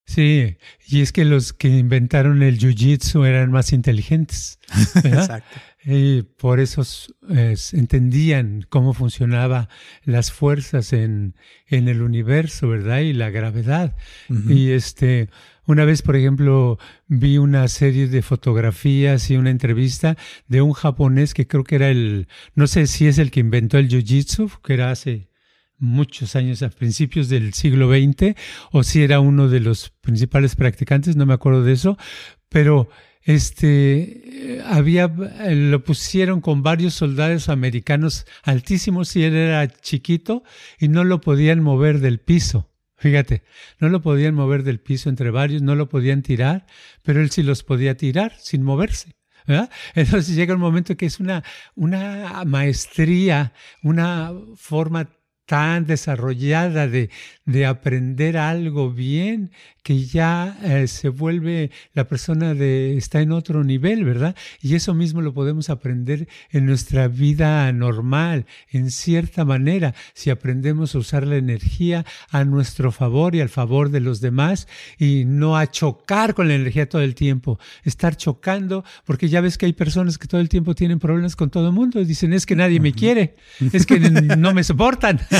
Sí, 0.05 0.57
y 0.87 1.01
es 1.01 1.13
que 1.13 1.23
los 1.23 1.53
que 1.53 1.69
inventaron 1.69 2.43
el 2.43 2.59
jiu-jitsu 2.59 3.25
eran 3.25 3.51
más 3.51 3.71
inteligentes. 3.71 4.59
Exacto. 5.03 5.59
Y 5.85 6.21
por 6.21 6.59
eso 6.59 6.83
entendían 7.73 8.65
cómo 8.69 8.93
funcionaban 8.93 9.67
las 10.05 10.31
fuerzas 10.31 10.93
en, 10.93 11.35
en, 11.67 11.89
el 11.89 12.01
universo, 12.01 12.69
¿verdad? 12.69 12.99
Y 12.99 13.11
la 13.11 13.29
gravedad. 13.31 13.95
Y 14.47 14.71
este, 14.71 15.29
una 15.65 15.83
vez, 15.83 16.01
por 16.01 16.15
ejemplo, 16.15 16.79
vi 17.07 17.37
una 17.37 17.67
serie 17.67 18.07
de 18.07 18.21
fotografías 18.21 19.29
y 19.29 19.35
una 19.35 19.49
entrevista 19.49 20.15
de 20.47 20.61
un 20.61 20.71
japonés 20.71 21.33
que 21.33 21.47
creo 21.47 21.65
que 21.65 21.75
era 21.75 21.89
el, 21.89 22.27
no 22.55 22.67
sé 22.67 22.87
si 22.87 23.07
es 23.07 23.17
el 23.17 23.29
que 23.29 23.41
inventó 23.41 23.77
el 23.77 23.89
jiu-jitsu, 23.89 24.61
que 24.61 24.73
era 24.73 24.89
hace 24.89 25.32
muchos 25.83 26.35
años, 26.35 26.63
a 26.63 26.69
principios 26.69 27.29
del 27.29 27.53
siglo 27.53 27.89
XX, 27.89 28.35
o 28.71 28.83
si 28.83 29.03
era 29.03 29.19
uno 29.19 29.49
de 29.49 29.59
los 29.59 29.89
principales 30.01 30.55
practicantes, 30.55 31.15
no 31.15 31.25
me 31.25 31.33
acuerdo 31.33 31.63
de 31.63 31.73
eso, 31.73 31.97
pero 32.49 32.89
este 33.21 34.61
había 34.65 35.07
lo 35.07 35.83
pusieron 35.83 36.41
con 36.41 36.61
varios 36.61 36.93
soldados 36.93 37.47
americanos 37.49 38.25
altísimos 38.43 39.15
y 39.15 39.23
él 39.23 39.35
era 39.35 39.67
chiquito 39.67 40.43
y 40.79 40.89
no 40.89 41.03
lo 41.03 41.21
podían 41.21 41.61
mover 41.61 41.99
del 41.99 42.19
piso. 42.19 42.69
Fíjate, 42.97 43.43
no 43.79 43.89
lo 43.89 44.01
podían 44.01 44.33
mover 44.33 44.63
del 44.63 44.79
piso 44.79 45.09
entre 45.09 45.29
varios, 45.29 45.61
no 45.61 45.75
lo 45.75 45.89
podían 45.89 46.21
tirar, 46.21 46.65
pero 47.01 47.21
él 47.21 47.31
sí 47.31 47.43
los 47.43 47.63
podía 47.63 47.97
tirar 47.97 48.33
sin 48.39 48.63
moverse. 48.63 49.15
Entonces 49.95 50.35
llega 50.35 50.53
un 50.53 50.61
momento 50.61 50.95
que 50.95 51.05
es 51.05 51.19
una, 51.19 51.43
una 51.75 52.43
maestría, 52.45 53.53
una 53.81 54.31
forma 54.55 55.09
tan 55.45 55.85
desarrollada 55.85 56.87
de, 56.87 57.09
de 57.45 57.65
aprender 57.65 58.37
algo 58.37 58.91
bien 58.91 59.51
que 59.83 60.05
ya 60.05 60.57
eh, 60.63 60.87
se 60.87 61.09
vuelve 61.09 61.69
la 61.93 62.07
persona 62.07 62.53
de 62.53 62.95
está 62.95 63.19
en 63.19 63.33
otro 63.33 63.65
nivel, 63.65 64.05
¿verdad? 64.05 64.35
Y 64.61 64.75
eso 64.75 64.93
mismo 64.93 65.21
lo 65.21 65.33
podemos 65.33 65.69
aprender 65.69 66.29
en 66.51 66.65
nuestra 66.65 67.09
vida 67.09 67.69
normal, 67.73 68.45
en 68.71 68.89
cierta 68.91 69.43
manera, 69.43 69.93
si 70.13 70.29
aprendemos 70.29 70.95
a 70.95 70.99
usar 70.99 71.27
la 71.27 71.35
energía 71.35 72.05
a 72.29 72.45
nuestro 72.45 72.93
favor 72.93 73.35
y 73.35 73.41
al 73.41 73.49
favor 73.49 73.89
de 73.89 73.99
los 73.99 74.21
demás 74.21 74.69
y 74.97 75.25
no 75.25 75.57
a 75.57 75.69
chocar 75.69 76.33
con 76.33 76.47
la 76.47 76.55
energía 76.55 76.87
todo 76.87 77.01
el 77.01 77.13
tiempo, 77.13 77.59
estar 77.83 78.15
chocando, 78.15 78.85
porque 79.03 79.27
ya 79.27 79.41
ves 79.41 79.57
que 79.57 79.65
hay 79.65 79.73
personas 79.73 80.17
que 80.17 80.27
todo 80.27 80.39
el 80.39 80.47
tiempo 80.47 80.75
tienen 80.75 80.99
problemas 80.99 81.35
con 81.35 81.49
todo 81.49 81.67
el 81.67 81.73
mundo 81.73 81.99
y 81.99 82.05
dicen, 82.05 82.31
es 82.31 82.45
que 82.45 82.55
nadie 82.55 82.79
me 82.79 82.93
quiere, 82.93 83.35
es 83.73 83.85
que 83.85 83.99
no 83.99 84.53
me 84.53 84.63
soportan. 84.63 85.19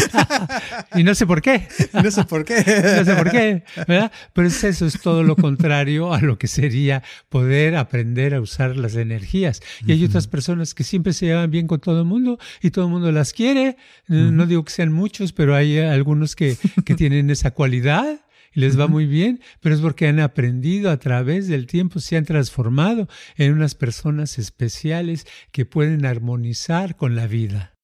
y 0.95 1.03
no 1.03 1.15
sé 1.15 1.25
por 1.25 1.41
qué. 1.41 1.67
no 1.93 2.11
sé 2.11 2.23
por 2.23 2.45
qué. 2.45 2.55
no 2.55 3.05
sé 3.05 3.15
por 3.15 3.31
qué, 3.31 3.63
¿verdad? 3.87 4.11
Pero 4.33 4.47
eso 4.47 4.85
es 4.85 5.01
todo 5.01 5.23
lo 5.23 5.35
contrario 5.35 6.13
a 6.13 6.21
lo 6.21 6.37
que 6.37 6.47
sería 6.47 7.03
poder 7.29 7.75
aprender 7.75 8.33
a 8.33 8.41
usar 8.41 8.75
las 8.75 8.95
energías. 8.95 9.61
Y 9.85 9.91
hay 9.91 10.05
otras 10.05 10.27
personas 10.27 10.73
que 10.73 10.83
siempre 10.83 11.13
se 11.13 11.27
llevan 11.27 11.51
bien 11.51 11.67
con 11.67 11.79
todo 11.79 11.99
el 11.99 12.05
mundo 12.05 12.39
y 12.61 12.71
todo 12.71 12.85
el 12.85 12.91
mundo 12.91 13.11
las 13.11 13.33
quiere. 13.33 13.77
No 14.07 14.45
digo 14.45 14.63
que 14.63 14.71
sean 14.71 14.91
muchos, 14.91 15.33
pero 15.33 15.55
hay 15.55 15.79
algunos 15.79 16.35
que, 16.35 16.57
que 16.85 16.95
tienen 16.95 17.29
esa 17.29 17.51
cualidad 17.51 18.19
y 18.53 18.59
les 18.59 18.79
va 18.79 18.87
muy 18.87 19.05
bien, 19.05 19.41
pero 19.61 19.75
es 19.75 19.81
porque 19.81 20.07
han 20.07 20.19
aprendido 20.19 20.91
a 20.91 20.97
través 20.97 21.47
del 21.47 21.67
tiempo, 21.67 21.99
se 21.99 22.17
han 22.17 22.25
transformado 22.25 23.07
en 23.35 23.53
unas 23.53 23.75
personas 23.75 24.37
especiales 24.37 25.25
que 25.51 25.65
pueden 25.65 26.05
armonizar 26.05 26.95
con 26.95 27.15
la 27.15 27.27
vida. 27.27 27.75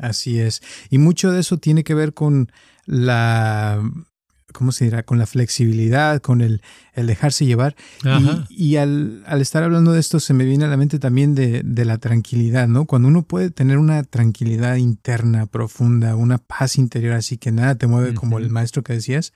Así 0.00 0.40
es. 0.40 0.62
Y 0.88 0.98
mucho 0.98 1.30
de 1.30 1.40
eso 1.40 1.58
tiene 1.58 1.84
que 1.84 1.94
ver 1.94 2.14
con 2.14 2.50
la, 2.86 3.82
¿cómo 4.52 4.72
se 4.72 4.84
dirá? 4.84 5.02
Con 5.02 5.18
la 5.18 5.26
flexibilidad, 5.26 6.20
con 6.20 6.40
el, 6.40 6.62
el 6.94 7.06
dejarse 7.06 7.46
llevar. 7.46 7.76
Y, 8.48 8.76
al, 8.76 9.22
al, 9.26 9.40
estar 9.40 9.62
hablando 9.62 9.92
de 9.92 10.00
esto 10.00 10.20
se 10.20 10.34
me 10.34 10.44
viene 10.44 10.64
a 10.64 10.68
la 10.68 10.76
mente 10.76 10.98
también 10.98 11.34
de, 11.34 11.62
de, 11.64 11.84
la 11.84 11.98
tranquilidad, 11.98 12.68
¿no? 12.68 12.84
Cuando 12.84 13.08
uno 13.08 13.22
puede 13.22 13.50
tener 13.50 13.78
una 13.78 14.02
tranquilidad 14.02 14.76
interna, 14.76 15.46
profunda, 15.46 16.16
una 16.16 16.38
paz 16.38 16.76
interior 16.76 17.14
así 17.14 17.38
que 17.38 17.52
nada 17.52 17.74
te 17.74 17.86
mueve, 17.86 18.14
como 18.14 18.38
el 18.38 18.50
maestro 18.50 18.82
que 18.82 18.94
decías, 18.94 19.32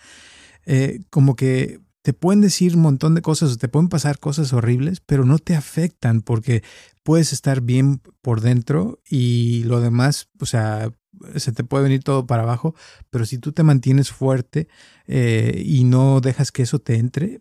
eh, 0.67 1.01
como 1.11 1.37
que 1.37 1.81
te 2.05 2.13
pueden 2.13 2.43
decir 2.43 2.77
un 2.77 2.83
montón 2.83 3.15
de 3.15 3.23
cosas, 3.23 3.57
te 3.57 3.67
pueden 3.67 3.89
pasar 3.89 4.19
cosas 4.19 4.53
horribles, 4.53 5.01
pero 5.01 5.25
no 5.25 5.39
te 5.39 5.57
afectan 5.57 6.21
porque 6.21 6.63
puedes 7.03 7.33
estar 7.33 7.63
bien 7.63 8.03
por 8.21 8.43
dentro 8.43 9.01
y 9.09 9.65
lo 9.65 9.81
demás, 9.81 10.29
o 10.39 10.45
sea, 10.45 10.93
se 11.37 11.53
te 11.53 11.65
puede 11.65 11.85
venir 11.85 12.05
todo 12.05 12.27
para 12.27 12.43
abajo, 12.43 12.75
pero 13.09 13.25
si 13.25 13.39
tú 13.39 13.53
te 13.53 13.63
mantienes 13.63 14.11
fuerte 14.11 14.69
eh, 15.07 15.63
y 15.65 15.85
no 15.85 16.21
dejas 16.21 16.53
que 16.53 16.65
eso 16.65 16.79
te 16.79 16.97
entre, 16.97 17.41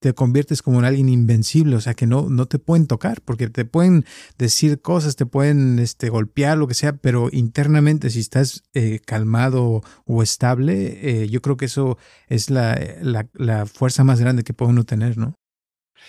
te 0.00 0.14
conviertes 0.14 0.62
como 0.62 0.80
en 0.80 0.84
alguien 0.84 1.08
invencible, 1.08 1.76
o 1.76 1.80
sea 1.80 1.94
que 1.94 2.06
no, 2.06 2.28
no 2.28 2.46
te 2.46 2.58
pueden 2.58 2.86
tocar, 2.86 3.20
porque 3.22 3.48
te 3.48 3.64
pueden 3.64 4.04
decir 4.36 4.80
cosas, 4.80 5.16
te 5.16 5.26
pueden 5.26 5.78
este, 5.78 6.08
golpear, 6.08 6.58
lo 6.58 6.66
que 6.66 6.74
sea, 6.74 6.96
pero 6.96 7.28
internamente 7.30 8.10
si 8.10 8.20
estás 8.20 8.64
eh, 8.74 9.00
calmado 9.04 9.82
o 10.06 10.22
estable, 10.22 11.22
eh, 11.22 11.28
yo 11.28 11.40
creo 11.40 11.56
que 11.56 11.66
eso 11.66 11.98
es 12.28 12.50
la, 12.50 12.78
la, 13.02 13.66
fuerza 13.66 14.02
más 14.04 14.20
grande 14.20 14.42
que 14.42 14.54
puede 14.54 14.72
uno 14.72 14.84
tener, 14.84 15.16
¿no? 15.16 15.34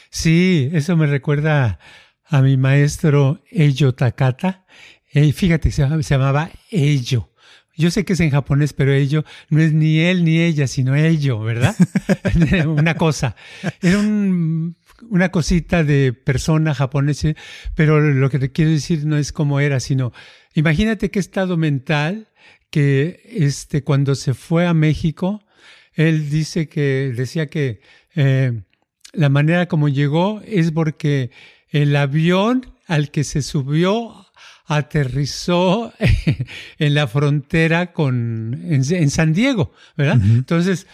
Sí, 0.10 0.70
eso 0.74 0.98
me 0.98 1.06
recuerda 1.06 1.80
a 2.26 2.42
mi 2.42 2.58
maestro 2.58 3.42
Eyo 3.52 3.94
Takata. 3.94 4.66
y 5.14 5.32
fíjate, 5.32 5.72
se, 5.72 5.88
llamaba 5.88 6.50
Eyo. 6.72 7.30
Yo 7.78 7.92
sé 7.92 8.06
que 8.06 8.14
es 8.14 8.20
en 8.20 8.30
japonés, 8.30 8.74
pero 8.74 8.94
ello 8.94 9.26
no 9.50 9.62
es 9.62 9.74
ni 9.74 10.00
él 10.00 10.24
ni 10.24 10.40
ella, 10.40 10.68
sino 10.68 10.96
ello, 10.96 11.40
¿verdad? 11.40 11.76
una 12.68 12.96
cosa. 12.96 13.36
Era 13.82 14.00
una 14.00 15.30
cosita 15.30 15.84
de 15.84 16.14
persona 16.14 16.74
japonesa, 16.74 17.34
pero 17.76 18.00
lo 18.00 18.30
que 18.30 18.40
te 18.40 18.52
quiero 18.52 18.72
decir 18.72 19.06
no 19.06 19.18
es 19.18 19.32
como 19.32 19.60
era, 19.60 19.80
sino 19.80 20.14
imagínate 20.54 21.12
qué 21.12 21.20
estado 21.20 21.58
mental 21.58 22.30
que 22.70 23.22
este, 23.26 23.84
cuando 23.84 24.16
se 24.16 24.34
fue 24.34 24.66
a 24.66 24.74
México, 24.74 25.44
él 25.94 26.30
dice 26.30 26.68
que, 26.68 27.14
decía 27.16 27.48
que 27.48 27.82
eh, 28.16 28.62
la 29.14 29.30
manera 29.30 29.68
como 29.68 29.90
llegó 29.90 30.42
es 30.46 30.72
porque 30.72 31.32
el 31.70 31.96
avión 31.96 32.74
al 32.88 33.12
que 33.12 33.24
se 33.24 33.42
subió 33.42 34.25
aterrizó 34.66 35.94
en 36.80 36.94
la 36.94 37.08
frontera 37.08 37.94
con, 37.94 38.62
en, 38.64 39.10
San 39.10 39.34
Diego, 39.34 39.74
¿verdad? 39.96 40.20
Entonces, 40.24 40.88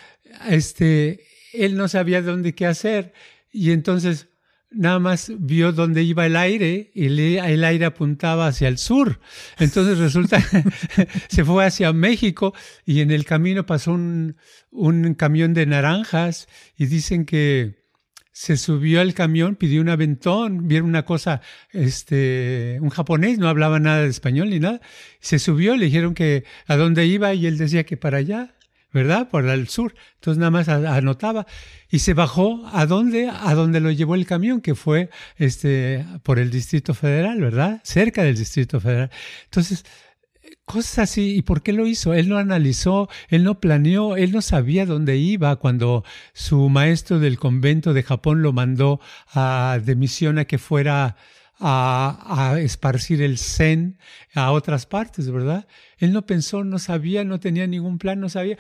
este, 0.49 1.25
él 1.53 1.75
no 1.75 1.88
sabía 1.88 2.21
dónde 2.21 2.53
qué 2.53 2.65
hacer 2.65 3.13
y 3.51 3.71
entonces 3.71 4.27
nada 4.71 4.99
más 4.99 5.31
vio 5.38 5.73
dónde 5.73 6.03
iba 6.03 6.25
el 6.25 6.38
aire 6.38 6.91
y 6.93 7.05
el 7.05 7.63
aire 7.63 7.86
apuntaba 7.86 8.47
hacia 8.47 8.67
el 8.67 8.77
sur. 8.77 9.19
Entonces 9.60 9.97
resulta, 9.97 10.41
se 11.29 11.45
fue 11.45 11.65
hacia 11.65 11.93
México 11.93 12.53
y 12.86 13.01
en 13.01 13.12
el 13.12 13.25
camino 13.25 13.65
pasó 13.65 13.91
un, 13.91 14.38
un 14.71 15.13
camión 15.13 15.53
de 15.53 15.65
naranjas 15.65 16.47
y 16.77 16.86
dicen 16.86 17.25
que 17.25 17.81
se 18.32 18.58
subió 18.58 19.02
al 19.02 19.13
camión, 19.13 19.56
pidió 19.56 19.82
un 19.82 19.89
aventón, 19.89 20.67
vieron 20.67 20.89
una 20.89 21.04
cosa, 21.04 21.41
este, 21.72 22.78
un 22.82 22.89
japonés, 22.89 23.38
no 23.39 23.50
hablaba 23.50 23.80
nada 23.80 24.02
de 24.02 24.10
español 24.10 24.50
ni 24.50 24.60
nada, 24.60 24.82
se 25.20 25.39
subió, 25.39 25.76
le 25.76 25.86
dijeron 25.86 26.13
que 26.13 26.46
a 26.67 26.78
dónde 26.78 27.06
iba 27.06 27.34
y 27.34 27.46
él 27.46 27.58
decía 27.58 27.84
que 27.84 27.98
para 27.98 28.20
allá, 28.20 28.56
¿verdad? 28.94 29.30
Por 29.30 29.48
el 29.48 29.67
sur. 29.67 29.94
Entonces 30.15 30.39
nada 30.39 30.52
más 30.52 30.67
anotaba 30.67 31.46
y 31.89 32.00
se 32.00 32.13
bajó 32.13 32.67
a 32.74 32.86
dónde, 32.86 33.30
a 33.30 33.54
dónde 33.54 33.80
lo 33.80 33.91
llevó 33.91 34.15
el 34.15 34.26
camión, 34.26 34.62
que 34.62 34.76
fue 34.76 35.10
este, 35.38 36.06
por 36.24 36.39
el 36.39 36.52
Distrito 36.52 36.94
Federal, 36.94 37.39
¿verdad? 37.39 37.82
Cerca 37.84 38.24
del 38.24 38.38
Distrito 38.38 38.80
Federal. 38.80 39.10
Entonces, 39.46 39.86
Cosas 40.71 40.99
así. 40.99 41.36
¿Y 41.36 41.41
por 41.41 41.63
qué 41.63 41.73
lo 41.73 41.86
hizo? 41.86 42.13
Él 42.13 42.29
no 42.29 42.38
analizó, 42.38 43.10
él 43.27 43.43
no 43.43 43.60
planeó, 43.60 44.15
él 44.15 44.31
no 44.31 44.41
sabía 44.41 44.86
dónde 44.86 45.17
iba 45.17 45.57
cuando 45.57 46.05
su 46.34 46.69
maestro 46.69 47.19
del 47.19 47.38
convento 47.38 47.93
de 47.93 48.03
Japón 48.03 48.41
lo 48.41 48.53
mandó 48.53 49.01
a, 49.34 49.79
de 49.84 49.95
misión 49.97 50.39
a 50.39 50.45
que 50.45 50.57
fuera 50.57 51.17
a, 51.60 52.51
a, 52.53 52.60
esparcir 52.62 53.21
el 53.21 53.38
zen 53.38 53.97
a 54.34 54.51
otras 54.53 54.86
partes, 54.86 55.29
¿verdad? 55.29 55.67
Él 55.97 56.13
no 56.13 56.25
pensó, 56.25 56.63
no 56.63 56.79
sabía, 56.79 57.25
no 57.25 57.41
tenía 57.41 57.67
ningún 57.67 57.97
plan, 57.97 58.21
no 58.21 58.29
sabía. 58.29 58.57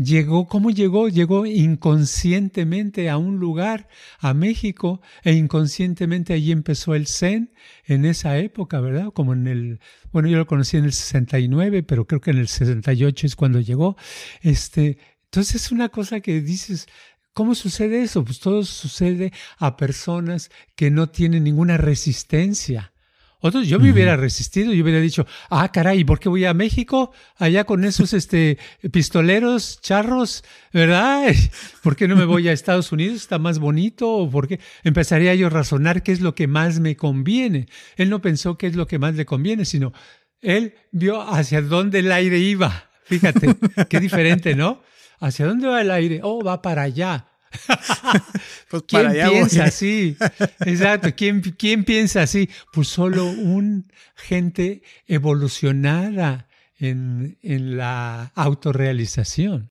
Llegó, 0.00 0.46
¿cómo 0.46 0.70
llegó? 0.70 1.08
Llegó 1.08 1.44
inconscientemente 1.44 3.10
a 3.10 3.18
un 3.18 3.40
lugar, 3.40 3.88
a 4.20 4.32
México, 4.32 5.00
e 5.24 5.32
inconscientemente 5.32 6.32
allí 6.34 6.52
empezó 6.52 6.94
el 6.94 7.08
Zen 7.08 7.52
en 7.84 8.04
esa 8.04 8.38
época, 8.38 8.78
¿verdad? 8.78 9.12
Como 9.12 9.32
en 9.32 9.48
el, 9.48 9.80
bueno, 10.12 10.28
yo 10.28 10.36
lo 10.38 10.46
conocí 10.46 10.76
en 10.76 10.84
el 10.84 10.92
69, 10.92 11.82
pero 11.82 12.06
creo 12.06 12.20
que 12.20 12.30
en 12.30 12.38
el 12.38 12.46
68 12.46 13.26
es 13.26 13.34
cuando 13.34 13.58
llegó. 13.58 13.96
Este, 14.40 14.98
entonces 15.24 15.64
es 15.64 15.72
una 15.72 15.88
cosa 15.88 16.20
que 16.20 16.40
dices, 16.42 16.86
¿Cómo 17.32 17.54
sucede 17.54 18.02
eso? 18.02 18.24
Pues 18.24 18.40
todo 18.40 18.64
sucede 18.64 19.32
a 19.58 19.76
personas 19.76 20.50
que 20.74 20.90
no 20.90 21.08
tienen 21.08 21.44
ninguna 21.44 21.76
resistencia 21.76 22.92
otros, 23.40 23.68
yo 23.68 23.78
me 23.78 23.92
hubiera 23.92 24.16
resistido, 24.16 24.72
yo 24.72 24.82
hubiera 24.82 25.00
dicho, 25.00 25.24
ah, 25.48 25.70
caray, 25.70 26.02
¿por 26.02 26.18
qué 26.18 26.28
voy 26.28 26.44
a 26.44 26.54
México? 26.54 27.12
Allá 27.36 27.64
con 27.64 27.84
esos 27.84 28.12
este, 28.12 28.58
pistoleros, 28.90 29.80
charros, 29.80 30.42
¿verdad? 30.72 31.32
¿Por 31.82 31.94
qué 31.94 32.08
no 32.08 32.16
me 32.16 32.24
voy 32.24 32.48
a 32.48 32.52
Estados 32.52 32.90
Unidos? 32.90 33.16
¿Está 33.16 33.38
más 33.38 33.60
bonito? 33.60 34.10
¿O 34.10 34.28
por 34.28 34.48
qué? 34.48 34.58
Empezaría 34.82 35.34
yo 35.36 35.46
a 35.46 35.50
razonar 35.50 36.02
qué 36.02 36.10
es 36.10 36.20
lo 36.20 36.34
que 36.34 36.48
más 36.48 36.80
me 36.80 36.96
conviene. 36.96 37.68
Él 37.96 38.10
no 38.10 38.20
pensó 38.20 38.58
qué 38.58 38.66
es 38.66 38.74
lo 38.74 38.88
que 38.88 38.98
más 38.98 39.14
le 39.14 39.24
conviene, 39.24 39.64
sino 39.64 39.92
él 40.40 40.74
vio 40.90 41.22
hacia 41.22 41.62
dónde 41.62 42.00
el 42.00 42.10
aire 42.10 42.38
iba. 42.38 42.90
Fíjate, 43.04 43.54
qué 43.88 44.00
diferente, 44.00 44.54
¿no? 44.54 44.82
¿Hacia 45.20 45.46
dónde 45.46 45.68
va 45.68 45.80
el 45.80 45.90
aire? 45.90 46.20
Oh, 46.22 46.42
va 46.44 46.60
para 46.60 46.82
allá. 46.82 47.28
pues 48.70 48.82
¿Quién 48.86 49.12
piensa 49.12 49.64
así? 49.64 50.16
Exacto. 50.60 51.08
¿Quién, 51.16 51.40
¿Quién 51.40 51.84
piensa 51.84 52.22
así? 52.22 52.48
Pues 52.72 52.88
solo 52.88 53.26
un 53.26 53.90
gente 54.14 54.82
evolucionada 55.06 56.48
en, 56.76 57.38
en 57.42 57.76
la 57.76 58.32
autorrealización. 58.34 59.70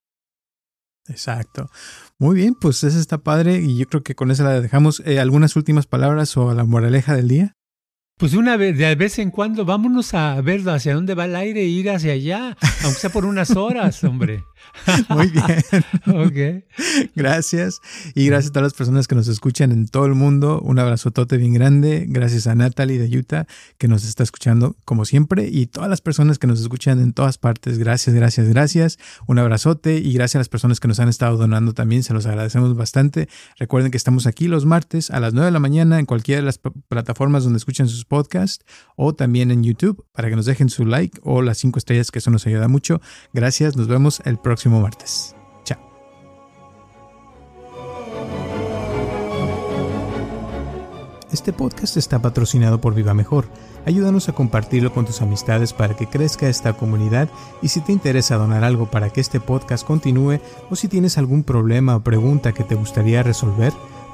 Exacto. 1.08 1.70
Muy 2.18 2.36
bien, 2.36 2.56
pues 2.56 2.84
eso 2.84 3.00
está 3.00 3.20
padre 3.20 3.62
y 3.62 3.78
yo 3.78 3.88
creo 3.88 4.04
que 4.04 4.16
con 4.16 4.32
eso 4.32 4.44
la 4.44 4.60
dejamos. 4.60 5.02
Eh, 5.06 5.20
¿Algunas 5.20 5.56
últimas 5.56 5.88
palabras 5.88 6.36
o 6.36 6.54
la 6.54 6.66
moraleja 6.66 7.16
del 7.16 7.28
día? 7.28 7.54
Pues 8.18 8.34
una 8.34 8.58
vez, 8.58 8.76
de 8.76 8.96
vez 8.96 9.20
en 9.20 9.30
cuando, 9.30 9.64
vámonos 9.64 10.16
a 10.16 10.42
ver 10.42 10.68
hacia 10.68 10.96
dónde 10.96 11.14
va 11.14 11.26
el 11.26 11.36
aire 11.36 11.62
e 11.62 11.68
ir 11.68 11.92
hacia 11.92 12.14
allá, 12.14 12.58
aunque 12.84 13.00
sea 13.00 13.12
por 13.12 13.26
unas 13.26 13.52
horas, 13.52 14.04
hombre. 14.04 14.44
Muy 15.10 15.28
bien. 15.28 15.46
ok. 16.08 16.64
Gracias. 17.16 17.82
Y 18.16 18.28
gracias 18.28 18.50
a 18.52 18.54
todas 18.54 18.64
las 18.64 18.74
personas 18.74 19.08
que 19.08 19.16
nos 19.16 19.28
escuchan 19.28 19.72
en 19.72 19.88
todo 19.88 20.06
el 20.06 20.16
mundo. 20.16 20.60
Un 20.62 20.80
abrazotote 20.80 21.38
bien 21.38 21.54
grande. 21.54 22.06
Gracias 22.08 22.48
a 22.48 22.56
Natalie 22.56 23.00
de 23.00 23.18
Utah, 23.18 23.48
que 23.78 23.88
nos 23.88 24.06
está 24.06 24.24
escuchando 24.24 24.76
como 24.86 25.06
siempre. 25.06 25.48
Y 25.52 25.68
todas 25.68 25.90
las 25.90 26.02
personas 26.02 26.40
que 26.40 26.48
nos 26.48 26.62
escuchan 26.62 27.00
en 27.00 27.14
todas 27.14 27.38
partes. 27.38 27.78
Gracias, 27.78 28.16
gracias, 28.16 28.48
gracias. 28.50 29.00
Un 29.28 29.40
abrazote. 29.40 29.98
Y 29.98 30.14
gracias 30.14 30.36
a 30.36 30.40
las 30.40 30.50
personas 30.50 30.80
que 30.80 30.88
nos 30.88 31.00
han 31.00 31.10
estado 31.10 31.38
donando 31.38 31.74
también. 31.74 32.04
Se 32.04 32.14
los 32.14 32.26
agradecemos 32.26 32.76
bastante. 32.76 33.30
Recuerden 33.58 33.92
que 33.92 33.98
estamos 33.98 34.28
aquí 34.28 34.48
los 34.48 34.66
martes 34.66 35.12
a 35.12 35.20
las 35.20 35.34
9 35.34 35.48
de 35.48 35.52
la 35.52 35.60
mañana 35.60 36.00
en 36.00 36.06
cualquiera 36.06 36.42
de 36.42 36.46
las 36.46 36.60
plataformas 36.88 37.44
donde 37.44 37.58
escuchan 37.58 37.88
sus 37.88 38.06
podcast 38.06 38.64
o 38.96 39.14
también 39.14 39.52
en 39.52 39.64
YouTube 39.64 40.06
para 40.12 40.30
que 40.30 40.36
nos 40.36 40.46
dejen 40.46 40.70
su 40.70 40.86
like 40.86 41.20
o 41.24 41.42
las 41.42 41.58
cinco 41.58 41.80
estrellas 41.80 42.12
que 42.12 42.20
eso 42.20 42.32
nos 42.32 42.46
ayuda 42.48 42.68
mucho. 42.68 43.02
Gracias, 43.34 43.76
nos 43.76 43.88
vemos 43.88 44.22
el 44.26 44.38
próximo 44.48 44.80
martes. 44.80 45.36
Chao. 45.66 45.78
Este 51.30 51.52
podcast 51.52 51.98
está 51.98 52.22
patrocinado 52.22 52.80
por 52.80 52.94
Viva 52.94 53.14
Mejor. 53.14 53.50
Ayúdanos 53.86 54.30
a 54.30 54.32
compartirlo 54.32 54.94
con 54.94 55.06
tus 55.06 55.22
amistades 55.22 55.74
para 55.74 55.98
que 55.98 56.08
crezca 56.08 56.48
esta 56.48 56.72
comunidad 56.72 57.28
y 57.62 57.68
si 57.68 57.82
te 57.82 57.92
interesa 57.92 58.38
donar 58.38 58.64
algo 58.64 58.90
para 58.90 59.10
que 59.10 59.20
este 59.20 59.42
podcast 59.42 59.86
continúe 59.86 60.40
o 60.70 60.78
si 60.78 60.88
tienes 60.88 61.18
algún 61.18 61.44
problema 61.44 61.98
o 61.98 62.00
pregunta 62.00 62.54
que 62.54 62.64
te 62.64 62.76
gustaría 62.76 63.24
resolver, 63.24 63.74